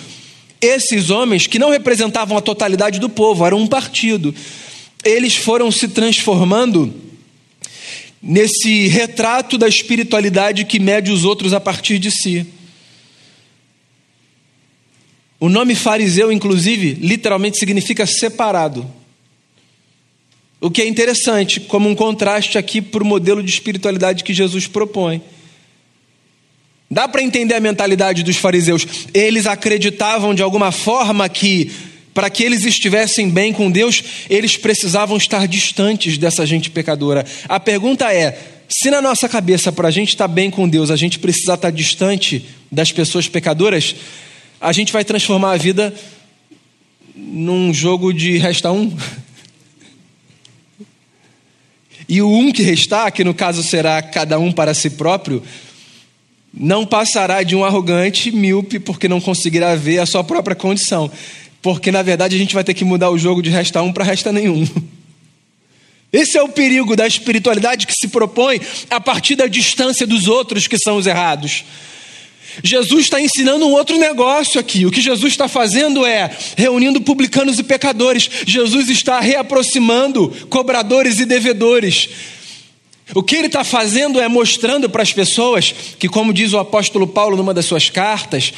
esses 0.60 1.08
homens 1.08 1.46
que 1.46 1.58
não 1.58 1.70
representavam 1.70 2.36
a 2.36 2.42
totalidade 2.42 3.00
do 3.00 3.08
povo, 3.08 3.46
eram 3.46 3.60
um 3.60 3.66
partido 3.66 4.34
eles 5.04 5.36
foram 5.36 5.70
se 5.70 5.88
transformando 5.88 6.92
nesse 8.22 8.86
retrato 8.86 9.58
da 9.58 9.66
espiritualidade 9.66 10.64
que 10.64 10.78
mede 10.78 11.10
os 11.10 11.24
outros 11.24 11.52
a 11.52 11.60
partir 11.60 11.98
de 11.98 12.10
si. 12.10 12.46
O 15.40 15.48
nome 15.48 15.74
fariseu, 15.74 16.30
inclusive, 16.30 16.94
literalmente 16.94 17.58
significa 17.58 18.06
separado. 18.06 18.88
O 20.60 20.70
que 20.70 20.80
é 20.80 20.86
interessante, 20.86 21.58
como 21.58 21.88
um 21.88 21.96
contraste 21.96 22.56
aqui 22.56 22.80
para 22.80 23.02
o 23.02 23.06
modelo 23.06 23.42
de 23.42 23.50
espiritualidade 23.50 24.22
que 24.22 24.32
Jesus 24.32 24.68
propõe. 24.68 25.20
Dá 26.88 27.08
para 27.08 27.22
entender 27.22 27.54
a 27.54 27.60
mentalidade 27.60 28.22
dos 28.22 28.36
fariseus. 28.36 28.86
Eles 29.12 29.46
acreditavam 29.46 30.32
de 30.32 30.42
alguma 30.42 30.70
forma 30.70 31.28
que 31.28 31.72
para 32.14 32.28
que 32.28 32.42
eles 32.42 32.64
estivessem 32.64 33.28
bem 33.28 33.52
com 33.52 33.70
Deus, 33.70 34.02
eles 34.28 34.56
precisavam 34.56 35.16
estar 35.16 35.46
distantes 35.48 36.18
dessa 36.18 36.44
gente 36.44 36.70
pecadora. 36.70 37.24
A 37.48 37.58
pergunta 37.58 38.12
é: 38.12 38.38
se 38.68 38.90
na 38.90 39.00
nossa 39.00 39.28
cabeça, 39.28 39.72
para 39.72 39.88
a 39.88 39.90
gente 39.90 40.10
estar 40.10 40.28
bem 40.28 40.50
com 40.50 40.68
Deus, 40.68 40.90
a 40.90 40.96
gente 40.96 41.18
precisa 41.18 41.54
estar 41.54 41.70
distante 41.70 42.46
das 42.70 42.92
pessoas 42.92 43.28
pecadoras, 43.28 43.94
a 44.60 44.72
gente 44.72 44.92
vai 44.92 45.04
transformar 45.04 45.52
a 45.52 45.56
vida 45.56 45.94
num 47.14 47.72
jogo 47.72 48.12
de 48.12 48.36
resta 48.38 48.70
um? 48.70 48.94
E 52.08 52.20
o 52.20 52.28
um 52.28 52.52
que 52.52 52.62
restar, 52.62 53.10
que 53.12 53.24
no 53.24 53.32
caso 53.32 53.62
será 53.62 54.02
cada 54.02 54.38
um 54.38 54.52
para 54.52 54.74
si 54.74 54.90
próprio, 54.90 55.42
não 56.52 56.84
passará 56.84 57.42
de 57.42 57.56
um 57.56 57.64
arrogante 57.64 58.30
míope 58.30 58.78
porque 58.78 59.08
não 59.08 59.20
conseguirá 59.20 59.74
ver 59.74 59.98
a 59.98 60.06
sua 60.06 60.22
própria 60.22 60.54
condição 60.54 61.10
porque 61.62 61.92
na 61.92 62.02
verdade 62.02 62.34
a 62.34 62.38
gente 62.38 62.54
vai 62.54 62.64
ter 62.64 62.74
que 62.74 62.84
mudar 62.84 63.10
o 63.10 63.16
jogo 63.16 63.40
de 63.40 63.48
resta 63.48 63.80
um 63.80 63.92
para 63.92 64.04
resta 64.04 64.32
nenhum. 64.32 64.68
Esse 66.12 66.36
é 66.36 66.42
o 66.42 66.48
perigo 66.48 66.94
da 66.94 67.06
espiritualidade 67.06 67.86
que 67.86 67.94
se 67.94 68.08
propõe 68.08 68.60
a 68.90 69.00
partir 69.00 69.34
da 69.34 69.46
distância 69.46 70.06
dos 70.06 70.28
outros 70.28 70.66
que 70.66 70.76
são 70.76 70.98
os 70.98 71.06
errados. 71.06 71.64
Jesus 72.62 73.04
está 73.04 73.18
ensinando 73.18 73.66
um 73.66 73.72
outro 73.72 73.96
negócio 73.96 74.60
aqui. 74.60 74.84
O 74.84 74.90
que 74.90 75.00
Jesus 75.00 75.32
está 75.32 75.48
fazendo 75.48 76.04
é 76.04 76.30
reunindo 76.54 77.00
publicanos 77.00 77.58
e 77.58 77.62
pecadores. 77.62 78.28
Jesus 78.46 78.90
está 78.90 79.20
reaproximando 79.20 80.28
cobradores 80.50 81.18
e 81.18 81.24
devedores. 81.24 82.10
O 83.14 83.22
que 83.22 83.36
ele 83.36 83.46
está 83.46 83.64
fazendo 83.64 84.20
é 84.20 84.28
mostrando 84.28 84.90
para 84.90 85.02
as 85.02 85.12
pessoas 85.12 85.74
que, 85.98 86.08
como 86.08 86.32
diz 86.32 86.52
o 86.52 86.58
apóstolo 86.58 87.06
Paulo 87.06 87.38
numa 87.38 87.54
das 87.54 87.64
suas 87.64 87.88
cartas, 87.88 88.52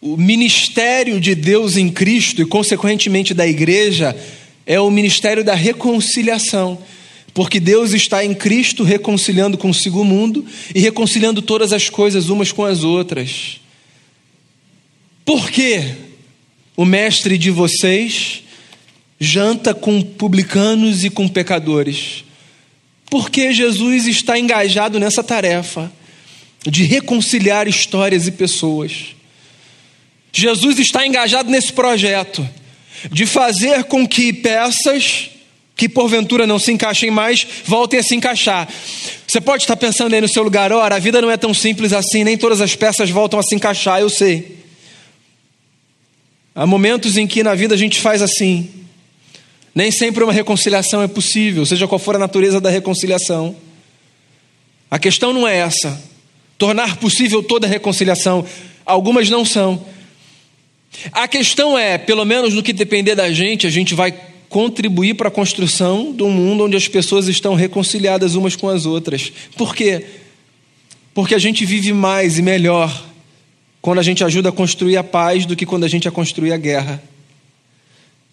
o 0.00 0.16
ministério 0.16 1.20
de 1.20 1.34
Deus 1.34 1.76
em 1.76 1.90
Cristo 1.90 2.40
e, 2.40 2.46
consequentemente, 2.46 3.34
da 3.34 3.46
igreja 3.46 4.16
é 4.64 4.80
o 4.80 4.90
ministério 4.90 5.44
da 5.44 5.54
reconciliação. 5.54 6.78
Porque 7.34 7.60
Deus 7.60 7.92
está 7.92 8.24
em 8.24 8.34
Cristo 8.34 8.82
reconciliando 8.82 9.58
consigo 9.58 10.00
o 10.00 10.04
mundo 10.04 10.44
e 10.74 10.80
reconciliando 10.80 11.42
todas 11.42 11.72
as 11.72 11.88
coisas 11.88 12.28
umas 12.28 12.50
com 12.50 12.64
as 12.64 12.82
outras. 12.82 13.60
Por 15.24 15.50
que 15.50 15.82
o 16.76 16.84
mestre 16.84 17.36
de 17.36 17.50
vocês 17.50 18.42
janta 19.18 19.74
com 19.74 20.00
publicanos 20.00 21.04
e 21.04 21.10
com 21.10 21.28
pecadores? 21.28 22.24
Porque 23.08 23.52
Jesus 23.52 24.06
está 24.06 24.38
engajado 24.38 24.98
nessa 24.98 25.22
tarefa 25.22 25.92
de 26.66 26.84
reconciliar 26.84 27.68
histórias 27.68 28.26
e 28.26 28.32
pessoas. 28.32 29.19
Jesus 30.32 30.78
está 30.78 31.06
engajado 31.06 31.50
nesse 31.50 31.72
projeto 31.72 32.46
de 33.10 33.26
fazer 33.26 33.84
com 33.84 34.06
que 34.06 34.32
peças 34.32 35.30
que 35.76 35.88
porventura 35.88 36.46
não 36.46 36.58
se 36.58 36.70
encaixem 36.70 37.10
mais 37.10 37.46
voltem 37.64 38.00
a 38.00 38.02
se 38.02 38.14
encaixar. 38.14 38.68
Você 39.26 39.40
pode 39.40 39.62
estar 39.62 39.76
pensando 39.76 40.14
aí 40.14 40.20
no 40.20 40.28
seu 40.28 40.42
lugar, 40.42 40.72
ora, 40.72 40.96
a 40.96 40.98
vida 40.98 41.22
não 41.22 41.30
é 41.30 41.36
tão 41.36 41.54
simples 41.54 41.92
assim, 41.92 42.22
nem 42.22 42.36
todas 42.36 42.60
as 42.60 42.76
peças 42.76 43.08
voltam 43.08 43.40
a 43.40 43.42
se 43.42 43.54
encaixar, 43.54 44.00
eu 44.00 44.10
sei. 44.10 44.58
Há 46.54 46.66
momentos 46.66 47.16
em 47.16 47.26
que 47.26 47.42
na 47.42 47.54
vida 47.54 47.74
a 47.74 47.78
gente 47.78 47.98
faz 47.98 48.20
assim. 48.20 48.68
Nem 49.74 49.90
sempre 49.90 50.22
uma 50.22 50.32
reconciliação 50.32 51.00
é 51.02 51.08
possível, 51.08 51.64
seja 51.64 51.88
qual 51.88 51.98
for 51.98 52.16
a 52.16 52.18
natureza 52.18 52.60
da 52.60 52.68
reconciliação. 52.68 53.56
A 54.90 54.98
questão 54.98 55.32
não 55.32 55.48
é 55.48 55.56
essa. 55.56 55.98
Tornar 56.58 56.96
possível 56.96 57.42
toda 57.42 57.66
reconciliação. 57.66 58.44
Algumas 58.84 59.30
não 59.30 59.44
são. 59.46 59.82
A 61.12 61.28
questão 61.28 61.78
é, 61.78 61.96
pelo 61.98 62.24
menos 62.24 62.54
no 62.54 62.62
que 62.62 62.72
depender 62.72 63.14
da 63.14 63.32
gente, 63.32 63.66
a 63.66 63.70
gente 63.70 63.94
vai 63.94 64.12
contribuir 64.48 65.14
para 65.14 65.28
a 65.28 65.30
construção 65.30 66.12
de 66.12 66.22
um 66.22 66.30
mundo 66.30 66.64
onde 66.64 66.76
as 66.76 66.88
pessoas 66.88 67.28
estão 67.28 67.54
reconciliadas 67.54 68.34
umas 68.34 68.56
com 68.56 68.68
as 68.68 68.84
outras. 68.84 69.32
Por 69.56 69.74
quê? 69.74 70.04
Porque 71.14 71.34
a 71.34 71.38
gente 71.38 71.64
vive 71.64 71.92
mais 71.92 72.38
e 72.38 72.42
melhor 72.42 73.06
quando 73.80 74.00
a 74.00 74.02
gente 74.02 74.24
ajuda 74.24 74.48
a 74.48 74.52
construir 74.52 74.96
a 74.96 75.04
paz 75.04 75.46
do 75.46 75.56
que 75.56 75.64
quando 75.64 75.84
a 75.84 75.88
gente 75.88 76.08
a 76.08 76.10
construir 76.10 76.52
a 76.52 76.56
guerra. 76.56 77.02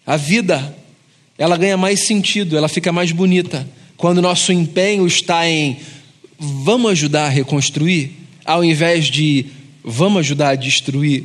A 0.04 0.16
vida, 0.16 0.76
ela 1.38 1.56
ganha 1.56 1.76
mais 1.76 2.06
sentido, 2.06 2.56
ela 2.56 2.68
fica 2.68 2.90
mais 2.90 3.12
bonita 3.12 3.68
quando 3.96 4.22
nosso 4.22 4.52
empenho 4.52 5.06
está 5.06 5.48
em 5.48 5.78
vamos 6.38 6.92
ajudar 6.92 7.26
a 7.26 7.28
reconstruir, 7.28 8.12
ao 8.44 8.64
invés 8.64 9.06
de 9.06 9.46
vamos 9.84 10.20
ajudar 10.20 10.50
a 10.50 10.54
destruir. 10.54 11.24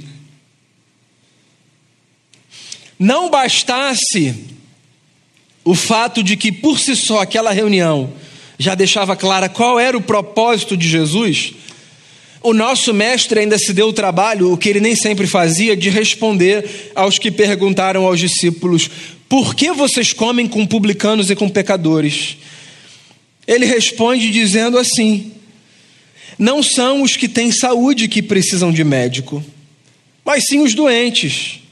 Não 3.04 3.30
bastasse 3.30 4.34
o 5.66 5.76
fato 5.76 6.24
de 6.24 6.38
que 6.38 6.54
por 6.54 6.80
si 6.80 6.96
só 6.96 7.20
aquela 7.20 7.52
reunião 7.52 8.14
já 8.58 8.76
deixava 8.76 9.14
clara 9.14 9.50
qual 9.50 9.78
era 9.78 9.98
o 9.98 10.02
propósito 10.02 10.78
de 10.78 10.88
Jesus, 10.88 11.54
o 12.42 12.54
nosso 12.54 12.94
mestre 12.94 13.42
ainda 13.42 13.58
se 13.58 13.74
deu 13.74 13.90
o 13.90 13.94
trabalho, 13.94 14.54
o 14.54 14.58
que 14.58 14.70
ele 14.70 14.80
nem 14.80 14.96
sempre 14.96 15.28
fazia, 15.28 15.76
de 15.76 15.90
responder 15.90 16.94
aos 16.96 17.20
que 17.20 17.30
perguntaram 17.30 18.06
aos 18.06 18.22
discípulos: 18.22 18.90
por 19.28 19.54
que 19.54 19.74
vocês 19.74 20.14
comem 20.14 20.48
com 20.48 20.66
publicanos 20.66 21.30
e 21.30 21.36
com 21.36 21.50
pecadores? 21.50 22.38
Ele 23.46 23.66
responde 23.66 24.32
dizendo 24.32 24.78
assim: 24.78 25.34
não 26.40 26.64
são 26.64 27.02
os 27.02 27.18
que 27.18 27.28
têm 27.28 27.52
saúde 27.52 28.08
que 28.08 28.22
precisam 28.22 28.72
de 28.72 28.86
médico, 28.86 29.44
mas 30.24 30.46
sim 30.46 30.60
os 30.60 30.74
doentes. 30.74 31.63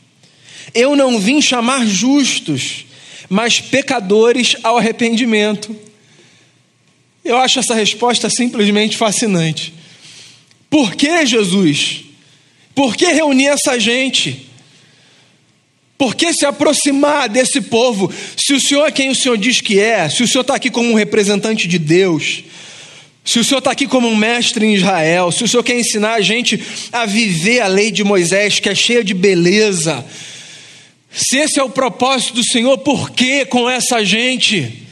Eu 0.74 0.96
não 0.96 1.20
vim 1.20 1.42
chamar 1.42 1.86
justos, 1.86 2.86
mas 3.30 3.60
pecadores 3.60 4.56
ao 4.64 4.78
arrependimento. 4.78 5.76
Eu 7.24 7.38
acho 7.38 7.60
essa 7.60 7.76
resposta 7.76 8.30
simplesmente 8.30 8.98
fascinante. 8.98 9.74
Por 10.70 10.96
que 10.96 11.26
Jesus? 11.26 12.06
Por 12.74 12.96
que 12.96 13.06
reunir 13.08 13.48
essa 13.48 13.80
gente? 13.80 14.48
Por 15.98 16.16
que 16.16 16.34
se 16.34 16.46
aproximar 16.46 17.30
desse 17.30 17.62
povo? 17.62 18.12
Se 18.36 18.54
o 18.54 18.60
Senhor 18.60 18.88
é 18.88 18.92
quem 18.92 19.10
o 19.10 19.16
Senhor 19.16 19.38
diz 19.38 19.62
que 19.62 19.80
é, 19.80 20.10
se 20.10 20.24
o 20.24 20.28
Senhor 20.28 20.42
está 20.42 20.56
aqui 20.56 20.72
como 20.72 20.90
um 20.90 20.96
representante 20.96 21.68
de 21.68 21.78
Deus, 21.78 22.44
se 23.24 23.38
o 23.38 23.44
Senhor 23.44 23.60
está 23.60 23.72
aqui 23.72 23.86
como 23.86 24.08
um 24.08 24.16
mestre 24.16 24.66
em 24.66 24.74
Israel, 24.74 25.32
se 25.32 25.44
o 25.44 25.48
Senhor 25.48 25.62
quer 25.62 25.80
ensinar 25.80 26.14
a 26.14 26.22
gente 26.22 26.60
a 26.92 27.06
viver 27.06 27.60
a 27.60 27.68
lei 27.68 27.92
de 27.92 28.04
Moisés, 28.04 28.60
que 28.60 28.68
é 28.68 28.74
cheia 28.74 29.04
de 29.04 29.14
beleza, 29.14 30.04
se 31.14 31.38
esse 31.38 31.60
é 31.60 31.64
o 31.64 31.70
propósito 31.70 32.36
do 32.36 32.44
Senhor, 32.44 32.78
por 32.80 33.12
que 33.12 33.46
com 33.46 33.70
essa 33.70 34.04
gente? 34.04 34.88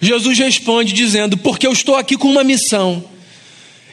Jesus 0.00 0.38
responde 0.38 0.92
dizendo: 0.92 1.36
Porque 1.36 1.66
eu 1.66 1.72
estou 1.72 1.96
aqui 1.96 2.16
com 2.16 2.28
uma 2.28 2.44
missão. 2.44 3.04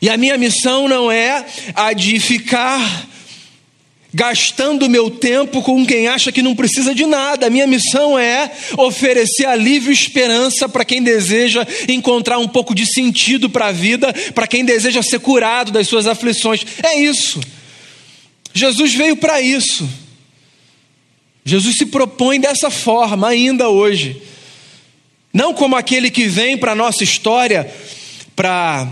E 0.02 0.10
a 0.10 0.18
minha 0.18 0.38
missão 0.38 0.88
não 0.88 1.12
é 1.12 1.46
a 1.76 1.94
de 1.94 2.20
ficar 2.20 3.08
gastando 4.14 4.90
meu 4.90 5.10
tempo 5.10 5.62
com 5.62 5.86
quem 5.86 6.08
acha 6.08 6.32
que 6.32 6.42
não 6.42 6.56
precisa 6.56 6.94
de 6.94 7.06
nada. 7.06 7.48
A 7.48 7.50
minha 7.50 7.68
missão 7.68 8.18
é 8.18 8.52
oferecer 8.78 9.46
alívio 9.46 9.92
e 9.92 9.94
esperança 9.94 10.68
para 10.68 10.84
quem 10.84 11.04
deseja 11.04 11.66
encontrar 11.88 12.40
um 12.40 12.48
pouco 12.48 12.74
de 12.74 12.86
sentido 12.86 13.50
para 13.50 13.68
a 13.68 13.72
vida, 13.72 14.14
para 14.34 14.48
quem 14.48 14.66
deseja 14.66 15.04
ser 15.04 15.20
curado 15.20 15.72
das 15.72 15.88
suas 15.88 16.08
aflições. 16.08 16.66
É 16.84 17.00
isso. 17.00 17.40
Jesus 18.54 18.94
veio 18.94 19.16
para 19.16 19.42
isso. 19.42 19.88
Jesus 21.52 21.76
se 21.76 21.86
propõe 21.86 22.40
dessa 22.40 22.70
forma 22.70 23.28
ainda 23.28 23.68
hoje. 23.68 24.22
Não 25.34 25.54
como 25.54 25.76
aquele 25.76 26.10
que 26.10 26.26
vem 26.26 26.58
para 26.58 26.72
a 26.72 26.76
nossa 26.76 27.04
história 27.04 27.70
para 28.34 28.88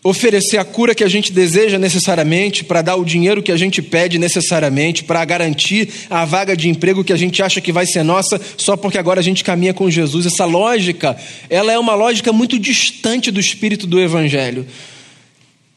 oferecer 0.00 0.58
a 0.58 0.64
cura 0.64 0.94
que 0.94 1.02
a 1.02 1.08
gente 1.08 1.32
deseja 1.32 1.76
necessariamente, 1.76 2.62
para 2.62 2.82
dar 2.82 2.94
o 2.94 3.04
dinheiro 3.04 3.42
que 3.42 3.50
a 3.50 3.56
gente 3.56 3.82
pede 3.82 4.16
necessariamente, 4.16 5.02
para 5.02 5.24
garantir 5.24 5.88
a 6.08 6.24
vaga 6.24 6.56
de 6.56 6.68
emprego 6.68 7.02
que 7.02 7.12
a 7.12 7.16
gente 7.16 7.42
acha 7.42 7.60
que 7.60 7.72
vai 7.72 7.84
ser 7.84 8.04
nossa 8.04 8.40
só 8.56 8.76
porque 8.76 8.96
agora 8.96 9.18
a 9.18 9.22
gente 9.22 9.42
caminha 9.42 9.74
com 9.74 9.90
Jesus. 9.90 10.24
Essa 10.24 10.44
lógica, 10.44 11.16
ela 11.50 11.72
é 11.72 11.78
uma 11.80 11.96
lógica 11.96 12.32
muito 12.32 12.60
distante 12.60 13.32
do 13.32 13.40
espírito 13.40 13.88
do 13.88 14.00
evangelho. 14.00 14.64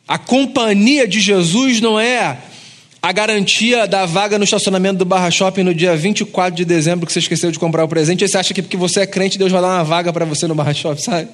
A 0.08 0.19
companhia 0.19 1.08
de 1.08 1.19
Jesus 1.19 1.82
não 1.82 2.00
é 2.00 2.38
a 3.07 3.11
garantia 3.13 3.87
da 3.87 4.05
vaga 4.05 4.37
no 4.37 4.43
estacionamento 4.43 4.97
do 4.97 5.05
Barra 5.05 5.31
Shopping 5.31 5.63
no 5.63 5.73
dia 5.73 5.95
24 5.95 6.53
de 6.53 6.65
dezembro 6.65 7.07
que 7.07 7.13
você 7.13 7.19
esqueceu 7.19 7.49
de 7.49 7.57
comprar 7.57 7.85
o 7.85 7.87
presente, 7.87 8.25
e 8.25 8.27
você 8.27 8.37
acha 8.37 8.53
que 8.53 8.61
porque 8.61 8.75
você 8.75 8.99
é 8.99 9.07
crente, 9.07 9.37
Deus 9.37 9.49
vai 9.49 9.61
dar 9.61 9.69
uma 9.69 9.83
vaga 9.85 10.11
para 10.11 10.25
você 10.25 10.45
no 10.45 10.53
Barra 10.53 10.73
Shopping, 10.73 11.01
sabe? 11.01 11.29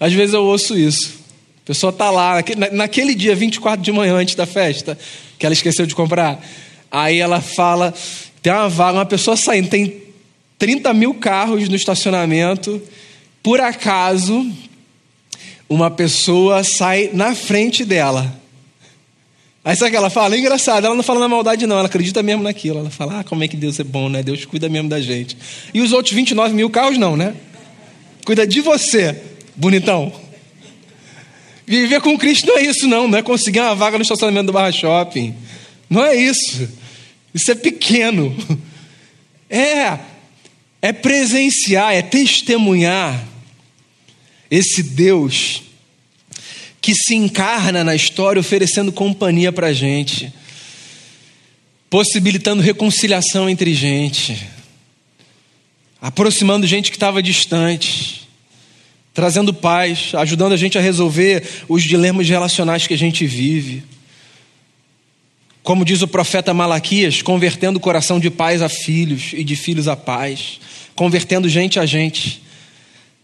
Às 0.00 0.12
vezes 0.12 0.34
eu 0.34 0.42
ouço 0.42 0.76
isso. 0.76 1.14
A 1.62 1.66
pessoa 1.66 1.90
está 1.90 2.10
lá, 2.10 2.42
naquele 2.72 3.14
dia, 3.14 3.36
24 3.36 3.84
de 3.84 3.92
manhã, 3.92 4.16
antes 4.16 4.34
da 4.34 4.46
festa, 4.46 4.98
que 5.38 5.46
ela 5.46 5.52
esqueceu 5.52 5.86
de 5.86 5.94
comprar. 5.94 6.44
Aí 6.90 7.20
ela 7.20 7.40
fala: 7.40 7.94
tem 8.42 8.52
uma 8.52 8.68
vaga, 8.68 8.98
uma 8.98 9.06
pessoa 9.06 9.36
saindo, 9.36 9.68
tem 9.68 10.02
30 10.58 10.92
mil 10.92 11.14
carros 11.14 11.68
no 11.68 11.76
estacionamento. 11.76 12.82
Por 13.44 13.60
acaso, 13.60 14.44
uma 15.68 15.88
pessoa 15.88 16.64
sai 16.64 17.10
na 17.12 17.32
frente 17.32 17.84
dela. 17.84 18.42
Aí 19.64 19.74
sabe 19.74 19.88
o 19.88 19.90
que 19.92 19.96
ela 19.96 20.10
fala? 20.10 20.34
É 20.34 20.38
engraçado, 20.38 20.84
ela 20.84 20.94
não 20.94 21.02
fala 21.02 21.20
na 21.20 21.28
maldade, 21.28 21.66
não, 21.66 21.78
ela 21.78 21.86
acredita 21.86 22.22
mesmo 22.22 22.42
naquilo. 22.42 22.80
Ela 22.80 22.90
fala: 22.90 23.20
ah, 23.20 23.24
como 23.24 23.42
é 23.42 23.48
que 23.48 23.56
Deus 23.56 23.80
é 23.80 23.84
bom, 23.84 24.10
né? 24.10 24.22
Deus 24.22 24.44
cuida 24.44 24.68
mesmo 24.68 24.90
da 24.90 25.00
gente. 25.00 25.36
E 25.72 25.80
os 25.80 25.92
outros 25.92 26.14
29 26.14 26.54
mil 26.54 26.68
carros, 26.68 26.98
não, 26.98 27.16
né? 27.16 27.34
Cuida 28.26 28.46
de 28.46 28.60
você, 28.60 29.18
bonitão. 29.56 30.12
Viver 31.66 32.02
com 32.02 32.18
Cristo 32.18 32.46
não 32.46 32.58
é 32.58 32.62
isso, 32.62 32.86
não. 32.86 33.08
Não 33.08 33.18
é 33.18 33.22
conseguir 33.22 33.60
uma 33.60 33.74
vaga 33.74 33.96
no 33.96 34.02
estacionamento 34.02 34.46
do 34.46 34.52
Barra 34.52 34.70
Shopping. 34.70 35.34
Não 35.88 36.04
é 36.04 36.14
isso. 36.14 36.68
Isso 37.34 37.50
é 37.50 37.54
pequeno. 37.54 38.36
É, 39.50 39.98
é 40.82 40.92
presenciar, 40.92 41.94
é 41.94 42.02
testemunhar 42.02 43.24
esse 44.50 44.82
Deus 44.82 45.62
que 46.84 46.94
se 46.94 47.14
encarna 47.14 47.82
na 47.82 47.94
história 47.94 48.38
oferecendo 48.38 48.92
companhia 48.92 49.50
para 49.50 49.72
gente, 49.72 50.30
possibilitando 51.88 52.60
reconciliação 52.60 53.48
entre 53.48 53.72
gente, 53.72 54.46
aproximando 55.98 56.66
gente 56.66 56.90
que 56.90 56.96
estava 56.98 57.22
distante 57.22 58.28
trazendo 59.14 59.54
paz, 59.54 60.10
ajudando 60.14 60.52
a 60.52 60.58
gente 60.58 60.76
a 60.76 60.80
resolver 60.80 61.48
os 61.68 61.82
dilemas 61.82 62.28
relacionais 62.28 62.86
que 62.86 62.92
a 62.92 62.98
gente 62.98 63.24
vive. 63.24 63.82
Como 65.62 65.86
diz 65.86 66.02
o 66.02 66.08
profeta 66.08 66.52
Malaquias, 66.52 67.22
convertendo 67.22 67.78
o 67.78 67.80
coração 67.80 68.20
de 68.20 68.28
pais 68.28 68.60
a 68.60 68.68
filhos 68.68 69.30
e 69.32 69.42
de 69.42 69.56
filhos 69.56 69.88
a 69.88 69.96
pais, 69.96 70.60
convertendo 70.94 71.48
gente 71.48 71.80
a 71.80 71.86
gente, 71.86 72.42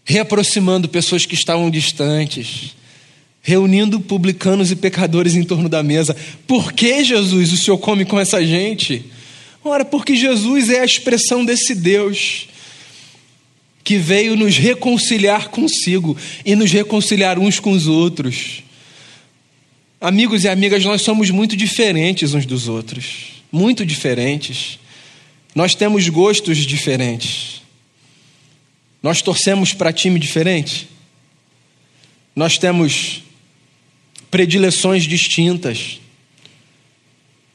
reaproximando 0.03 0.89
pessoas 0.89 1.27
que 1.27 1.35
estavam 1.35 1.69
distantes, 1.69 2.73
reunindo 3.41 3.99
publicanos 3.99 4.71
e 4.71 4.75
pecadores 4.75 5.35
em 5.35 5.43
torno 5.43 5.67
da 5.67 5.81
mesa. 5.81 6.15
Por 6.45 6.71
que, 6.71 7.03
Jesus, 7.03 7.51
o 7.51 7.57
Senhor 7.57 7.77
come 7.77 8.05
com 8.05 8.19
essa 8.19 8.45
gente? 8.45 9.05
Ora, 9.63 9.83
porque 9.83 10.15
Jesus 10.15 10.69
é 10.69 10.81
a 10.81 10.85
expressão 10.85 11.43
desse 11.43 11.73
Deus 11.73 12.47
que 13.83 13.97
veio 13.97 14.35
nos 14.35 14.57
reconciliar 14.57 15.49
consigo 15.49 16.15
e 16.45 16.55
nos 16.55 16.71
reconciliar 16.71 17.39
uns 17.39 17.59
com 17.59 17.71
os 17.71 17.87
outros. 17.87 18.63
Amigos 19.99 20.43
e 20.43 20.49
amigas, 20.49 20.83
nós 20.83 21.01
somos 21.01 21.29
muito 21.29 21.57
diferentes 21.57 22.33
uns 22.33 22.45
dos 22.45 22.67
outros, 22.67 23.43
muito 23.51 23.85
diferentes. 23.85 24.79
Nós 25.53 25.75
temos 25.75 26.07
gostos 26.09 26.59
diferentes. 26.59 27.61
Nós 29.01 29.21
torcemos 29.21 29.73
para 29.73 29.91
time 29.91 30.19
diferente. 30.19 30.87
Nós 32.35 32.57
temos 32.57 33.23
predileções 34.31 35.03
distintas. 35.03 35.99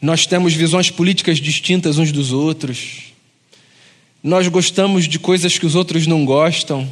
Nós 0.01 0.27
temos 0.27 0.53
visões 0.53 0.91
políticas 0.91 1.39
distintas 1.39 1.97
uns 1.97 2.13
dos 2.13 2.31
outros. 2.31 3.15
Nós 4.23 4.47
gostamos 4.47 5.09
de 5.09 5.19
coisas 5.19 5.59
que 5.59 5.65
os 5.65 5.75
outros 5.75 6.07
não 6.07 6.25
gostam 6.25 6.89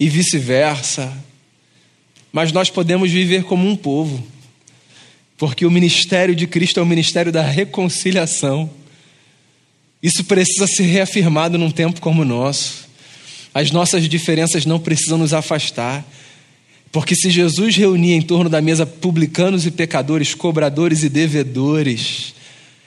e 0.00 0.08
vice-versa. 0.08 1.12
Mas 2.32 2.52
nós 2.52 2.70
podemos 2.70 3.10
viver 3.10 3.44
como 3.44 3.68
um 3.68 3.76
povo, 3.76 4.26
porque 5.36 5.66
o 5.66 5.70
ministério 5.70 6.34
de 6.34 6.46
Cristo 6.46 6.80
é 6.80 6.82
o 6.82 6.86
ministério 6.86 7.30
da 7.30 7.42
reconciliação. 7.42 8.70
Isso 10.02 10.24
precisa 10.24 10.66
ser 10.66 10.84
reafirmado 10.84 11.58
num 11.58 11.70
tempo 11.70 12.00
como 12.00 12.22
o 12.22 12.24
nosso. 12.24 12.88
As 13.52 13.70
nossas 13.70 14.08
diferenças 14.08 14.64
não 14.64 14.78
precisam 14.78 15.18
nos 15.18 15.34
afastar. 15.34 16.04
Porque 16.90 17.14
se 17.14 17.30
Jesus 17.30 17.76
reunia 17.76 18.14
em 18.14 18.22
torno 18.22 18.48
da 18.48 18.60
mesa 18.60 18.86
publicanos 18.86 19.66
e 19.66 19.70
pecadores, 19.70 20.34
cobradores 20.34 21.02
e 21.02 21.08
devedores, 21.08 22.34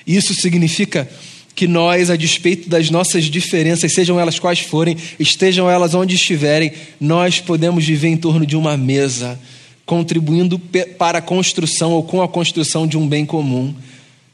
isso 0.05 0.33
significa 0.33 1.07
que 1.53 1.67
nós, 1.67 2.09
a 2.09 2.15
despeito 2.15 2.69
das 2.69 2.89
nossas 2.89 3.25
diferenças, 3.25 3.93
sejam 3.93 4.19
elas 4.19 4.39
quais 4.39 4.59
forem, 4.59 4.97
estejam 5.19 5.69
elas 5.69 5.93
onde 5.93 6.15
estiverem, 6.15 6.71
nós 6.99 7.39
podemos 7.39 7.85
viver 7.85 8.07
em 8.07 8.17
torno 8.17 8.45
de 8.45 8.55
uma 8.55 8.75
mesa, 8.77 9.39
contribuindo 9.85 10.57
para 10.97 11.19
a 11.19 11.21
construção 11.21 11.91
ou 11.91 12.03
com 12.03 12.21
a 12.21 12.27
construção 12.27 12.87
de 12.87 12.97
um 12.97 13.07
bem 13.07 13.25
comum. 13.25 13.75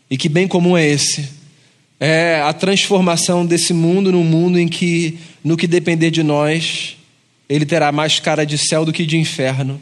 E 0.10 0.17
que 0.17 0.30
bem 0.30 0.47
comum 0.47 0.77
é 0.77 0.88
esse? 0.88 1.27
É 1.99 2.41
a 2.41 2.53
transformação 2.53 3.45
desse 3.45 3.73
mundo 3.73 4.12
num 4.12 4.23
mundo 4.23 4.60
em 4.60 4.67
que, 4.67 5.17
no 5.43 5.58
que 5.58 5.67
depender 5.67 6.12
de 6.12 6.23
nós, 6.23 6.96
ele 7.49 7.65
terá 7.65 7.91
mais 7.91 8.19
cara 8.19 8.45
de 8.45 8.57
céu 8.57 8.83
do 8.83 8.93
que 8.93 9.05
de 9.05 9.17
inferno. 9.17 9.81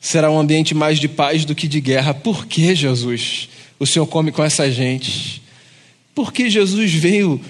Será 0.00 0.30
um 0.30 0.38
ambiente 0.38 0.74
mais 0.74 1.00
de 1.00 1.08
paz 1.08 1.44
do 1.44 1.54
que 1.54 1.66
de 1.66 1.80
guerra. 1.80 2.12
Por 2.14 2.46
que, 2.46 2.74
Jesus? 2.74 3.48
O 3.78 3.86
Senhor 3.86 4.06
come 4.06 4.30
com 4.30 4.44
essa 4.44 4.70
gente? 4.70 5.42
Porque 6.14 6.48
Jesus 6.48 6.92
veio 6.92 7.40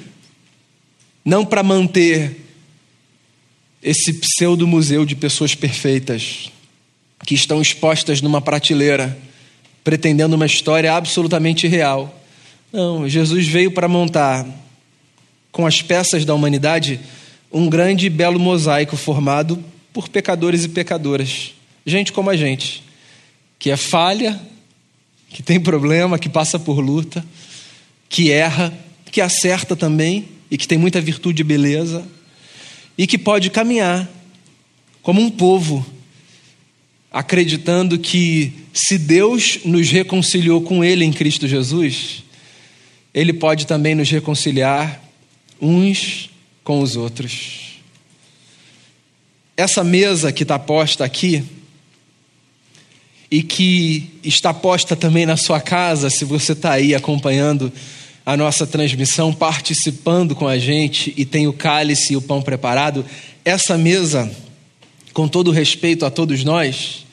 não 1.25 1.45
para 1.45 1.63
manter 1.63 2.41
esse 3.83 4.15
pseudo-museu 4.15 5.05
de 5.05 5.15
pessoas 5.15 5.55
perfeitas 5.55 6.51
que 7.27 7.35
estão 7.35 7.61
expostas 7.61 8.21
numa 8.23 8.41
prateleira, 8.41 9.17
pretendendo 9.83 10.37
uma 10.37 10.47
história 10.47 10.95
absolutamente 10.95 11.67
real. 11.67 12.23
Não, 12.73 13.09
Jesus 13.09 13.47
veio 13.47 13.71
para 13.71 13.89
montar 13.89 14.47
com 15.53 15.67
as 15.67 15.81
peças 15.83 16.25
da 16.25 16.35
humanidade 16.35 16.99
um 17.55 17.69
grande 17.69 18.07
e 18.07 18.11
belo 18.11 18.39
mosaico 18.39 18.97
formado 18.97 19.65
por 19.93 20.09
pecadores 20.09 20.65
e 20.65 20.69
pecadoras, 20.69 21.55
gente 21.87 22.13
como 22.13 22.29
a 22.29 22.37
gente, 22.37 22.83
que 23.59 23.71
é 23.71 23.77
falha, 23.77 24.39
que 25.31 25.43
tem 25.43 25.59
problema, 25.59 26.19
que 26.19 26.29
passa 26.29 26.59
por 26.59 26.81
luta 26.81 27.25
que 28.15 28.31
erra, 28.31 28.73
que 29.11 29.21
acerta 29.21 29.75
também 29.75 30.29
e 30.49 30.57
que 30.57 30.69
tem 30.69 30.79
muita 30.79 31.01
virtude 31.01 31.43
e 31.43 31.45
beleza 31.45 32.07
e 32.97 33.09
que 33.09 33.19
pode 33.19 33.51
caminhar 33.51 34.09
como 35.03 35.21
um 35.21 35.29
povo, 35.29 35.85
acreditando 37.11 37.99
que 37.99 38.53
se 38.73 38.97
Deus 38.97 39.59
nos 39.65 39.91
reconciliou 39.91 40.63
com 40.63 40.85
Ele 40.85 41.05
em 41.05 41.13
Cristo 41.13 41.49
Jesus, 41.49 42.23
Ele 43.13 43.33
pode 43.33 43.67
também 43.67 43.97
nos 43.97 44.09
reconciliar 44.09 45.03
uns 45.61 46.31
com 46.65 46.81
os 46.81 46.97
outros. 46.97 47.75
Essa 49.57 49.85
mesa 49.85 50.33
que 50.33 50.43
está 50.43 50.59
posta 50.59 51.05
aqui, 51.05 51.45
e 53.31 53.43
que 53.43 54.21
está 54.23 54.55
posta 54.55 54.95
também 54.95 55.27
na 55.27 55.37
sua 55.37 55.61
casa, 55.61 56.09
se 56.09 56.25
você 56.25 56.53
está 56.53 56.71
aí 56.73 56.95
acompanhando 56.95 57.73
a 58.25 58.37
nossa 58.37 58.65
transmissão, 58.65 59.33
participando 59.33 60.37
com 60.37 60.47
a 60.47 60.57
gente 60.57 61.13
e 61.17 61.25
tem 61.25 61.49
o 61.49 61.53
cálice 61.53 62.13
e 62.13 62.17
o 62.17 62.23
pão 62.23 62.41
preparado, 62.41 63.05
essa 63.45 63.77
mesa, 63.77 64.31
com 65.13 65.27
todo 65.27 65.51
respeito 65.51 66.07
a 66.07 66.11
todos 66.11 66.45
nós, 66.45 67.05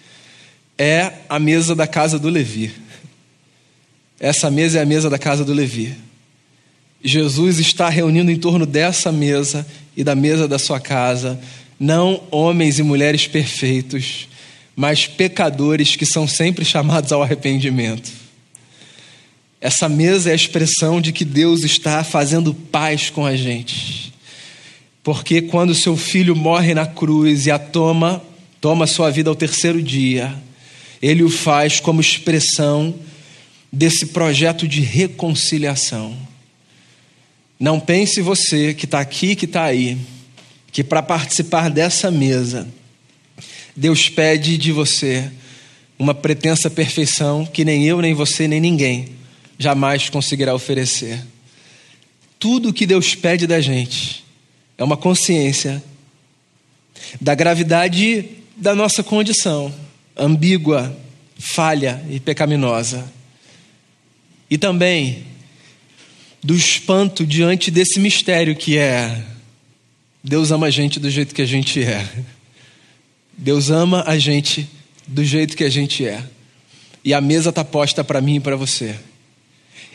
é 0.77 1.11
a 1.27 1.39
mesa 1.39 1.75
da 1.75 1.87
casa 1.87 2.19
do 2.19 2.29
Levi. 2.29 2.71
Essa 4.19 4.51
mesa 4.51 4.77
é 4.77 4.83
a 4.83 4.85
mesa 4.85 5.09
da 5.09 5.17
casa 5.17 5.43
do 5.43 5.53
Levi. 5.53 5.95
Jesus 7.03 7.59
está 7.59 7.89
reunindo 7.89 8.29
em 8.31 8.37
torno 8.37 8.65
dessa 8.65 9.11
mesa 9.11 9.65
e 9.95 10.03
da 10.03 10.15
mesa 10.15 10.47
da 10.47 10.59
sua 10.59 10.79
casa, 10.79 11.39
não 11.79 12.23
homens 12.29 12.77
e 12.77 12.83
mulheres 12.83 13.27
perfeitos, 13.27 14.27
mas 14.75 15.07
pecadores 15.07 15.95
que 15.95 16.05
são 16.05 16.27
sempre 16.27 16.63
chamados 16.63 17.11
ao 17.11 17.23
arrependimento. 17.23 18.11
Essa 19.59 19.87
mesa 19.89 20.29
é 20.29 20.33
a 20.33 20.35
expressão 20.35 20.99
de 20.99 21.11
que 21.11 21.25
Deus 21.25 21.63
está 21.63 22.03
fazendo 22.03 22.53
paz 22.53 23.09
com 23.09 23.25
a 23.25 23.35
gente. 23.35 24.11
Porque 25.03 25.41
quando 25.41 25.75
seu 25.75 25.97
filho 25.97 26.35
morre 26.35 26.73
na 26.73 26.85
cruz 26.85 27.45
e 27.45 27.51
a 27.51 27.59
toma, 27.59 28.23
toma 28.59 28.87
sua 28.87 29.09
vida 29.09 29.29
ao 29.29 29.35
terceiro 29.35 29.81
dia, 29.81 30.33
ele 31.01 31.23
o 31.23 31.29
faz 31.29 31.79
como 31.79 32.01
expressão 32.01 32.93
desse 33.71 34.07
projeto 34.07 34.67
de 34.67 34.81
reconciliação. 34.81 36.15
Não 37.61 37.79
pense 37.79 38.21
você 38.21 38.73
que 38.73 38.85
está 38.85 38.99
aqui, 38.99 39.35
que 39.35 39.45
está 39.45 39.65
aí, 39.65 39.95
que 40.71 40.83
para 40.83 41.03
participar 41.03 41.69
dessa 41.69 42.09
mesa, 42.09 42.67
Deus 43.75 44.09
pede 44.09 44.57
de 44.57 44.71
você 44.71 45.31
uma 45.99 46.15
pretensa 46.15 46.71
perfeição 46.71 47.45
que 47.45 47.63
nem 47.63 47.85
eu, 47.85 48.01
nem 48.01 48.15
você, 48.15 48.47
nem 48.47 48.59
ninguém 48.59 49.09
jamais 49.59 50.09
conseguirá 50.09 50.55
oferecer. 50.55 51.23
Tudo 52.39 52.73
que 52.73 52.87
Deus 52.87 53.13
pede 53.13 53.45
da 53.45 53.61
gente 53.61 54.25
é 54.75 54.83
uma 54.83 54.97
consciência 54.97 55.83
da 57.21 57.35
gravidade 57.35 58.25
da 58.57 58.73
nossa 58.73 59.03
condição 59.03 59.71
ambígua, 60.17 60.97
falha 61.37 62.03
e 62.09 62.19
pecaminosa. 62.19 63.05
E 64.49 64.57
também 64.57 65.29
do 66.43 66.55
espanto 66.55 67.25
diante 67.25 67.69
desse 67.69 67.99
mistério 67.99 68.55
que 68.55 68.77
é 68.77 69.23
Deus 70.23 70.51
ama 70.51 70.67
a 70.67 70.69
gente 70.69 70.99
do 70.99 71.09
jeito 71.09 71.33
que 71.33 71.41
a 71.41 71.47
gente 71.47 71.81
é. 71.81 72.07
Deus 73.35 73.71
ama 73.71 74.03
a 74.05 74.19
gente 74.19 74.69
do 75.07 75.23
jeito 75.23 75.57
que 75.57 75.63
a 75.63 75.69
gente 75.69 76.05
é. 76.05 76.23
E 77.03 77.11
a 77.11 77.19
mesa 77.19 77.49
está 77.49 77.63
posta 77.63 78.03
para 78.03 78.21
mim 78.21 78.35
e 78.35 78.39
para 78.39 78.55
você. 78.55 78.95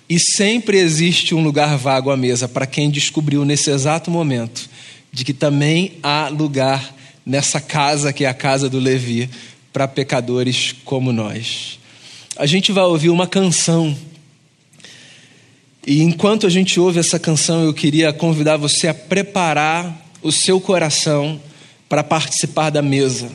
E 0.09 0.19
sempre 0.19 0.79
existe 0.79 1.33
um 1.33 1.43
lugar 1.43 1.77
vago 1.79 2.11
à 2.11 2.17
mesa 2.17 2.49
para 2.49 2.67
quem 2.67 2.91
descobriu 2.91 3.45
nesse 3.45 3.71
exato 3.71 4.11
momento 4.11 4.69
de 5.13 5.25
que 5.25 5.33
também 5.33 5.93
há 6.03 6.29
lugar 6.29 6.95
nessa 7.25 7.61
casa 7.61 8.13
que 8.13 8.25
é 8.25 8.29
a 8.29 8.35
casa 8.35 8.69
do 8.69 8.81
Levi 8.81 9.31
para 9.73 9.87
pecadores 9.87 10.75
como 10.85 11.13
nós. 11.13 11.79
A 12.37 12.47
gente 12.47 12.73
vai 12.73 12.85
ouvir 12.85 13.11
uma 13.11 13.27
canção. 13.27 13.97
E 15.87 16.03
enquanto 16.03 16.49
a 16.49 16.51
gente 16.51 16.81
ouve 16.81 16.99
essa 16.99 17.17
canção, 17.17 17.63
eu 17.63 17.73
queria 17.73 18.13
convidar 18.13 18.57
você 18.57 18.89
a 18.89 18.95
preparar 18.95 20.05
o 20.21 20.33
seu 20.33 20.61
coração 20.61 21.41
para 21.89 22.03
participar 22.03 22.71
da 22.71 22.83
mesa. 22.83 23.31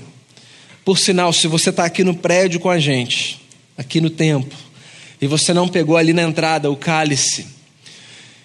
Por 0.83 0.99
sinal, 0.99 1.31
se 1.31 1.47
você 1.47 1.69
está 1.69 1.85
aqui 1.85 2.03
no 2.03 2.13
prédio 2.13 2.59
com 2.59 2.69
a 2.69 2.77
gente, 2.77 3.39
aqui 3.77 4.01
no 4.01 4.09
templo, 4.09 4.57
e 5.21 5.27
você 5.27 5.53
não 5.53 5.65
pegou 5.65 5.95
ali 5.95 6.11
na 6.11 6.23
entrada 6.23 6.69
o 6.69 6.75
cálice, 6.75 7.47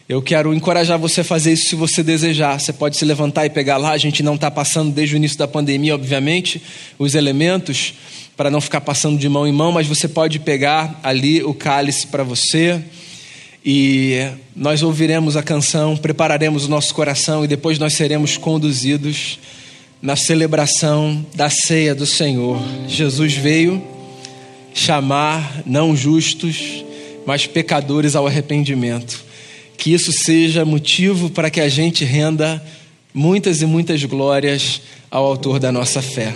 eu 0.08 0.22
quero 0.22 0.54
encorajar 0.54 1.00
você 1.00 1.22
a 1.22 1.24
fazer 1.24 1.54
isso 1.54 1.70
se 1.70 1.74
você 1.74 2.00
desejar. 2.00 2.60
Você 2.60 2.72
pode 2.72 2.96
se 2.96 3.04
levantar 3.04 3.44
e 3.44 3.50
pegar 3.50 3.76
lá. 3.76 3.90
A 3.90 3.98
gente 3.98 4.22
não 4.22 4.36
está 4.36 4.48
passando 4.48 4.92
desde 4.92 5.16
o 5.16 5.18
início 5.18 5.36
da 5.36 5.48
pandemia, 5.48 5.96
obviamente, 5.96 6.62
os 6.96 7.16
elementos 7.16 7.94
para 8.36 8.48
não 8.48 8.60
ficar 8.60 8.82
passando 8.82 9.18
de 9.18 9.28
mão 9.28 9.48
em 9.48 9.52
mão, 9.52 9.72
mas 9.72 9.88
você 9.88 10.06
pode 10.06 10.38
pegar 10.38 11.00
ali 11.02 11.42
o 11.42 11.52
cálice 11.52 12.06
para 12.06 12.22
você. 12.22 12.80
E 13.68 14.30
nós 14.54 14.84
ouviremos 14.84 15.36
a 15.36 15.42
canção, 15.42 15.96
prepararemos 15.96 16.66
o 16.66 16.68
nosso 16.68 16.94
coração 16.94 17.44
e 17.44 17.48
depois 17.48 17.80
nós 17.80 17.94
seremos 17.94 18.36
conduzidos 18.36 19.40
na 20.00 20.14
celebração 20.14 21.26
da 21.34 21.50
ceia 21.50 21.92
do 21.92 22.06
Senhor. 22.06 22.62
Jesus 22.86 23.34
veio 23.34 23.82
chamar 24.72 25.64
não 25.66 25.96
justos, 25.96 26.84
mas 27.26 27.48
pecadores 27.48 28.14
ao 28.14 28.28
arrependimento. 28.28 29.24
Que 29.76 29.92
isso 29.92 30.12
seja 30.12 30.64
motivo 30.64 31.28
para 31.28 31.50
que 31.50 31.60
a 31.60 31.68
gente 31.68 32.04
renda 32.04 32.64
muitas 33.12 33.62
e 33.62 33.66
muitas 33.66 34.04
glórias 34.04 34.80
ao 35.10 35.24
Autor 35.24 35.58
da 35.58 35.72
nossa 35.72 36.00
fé. 36.00 36.32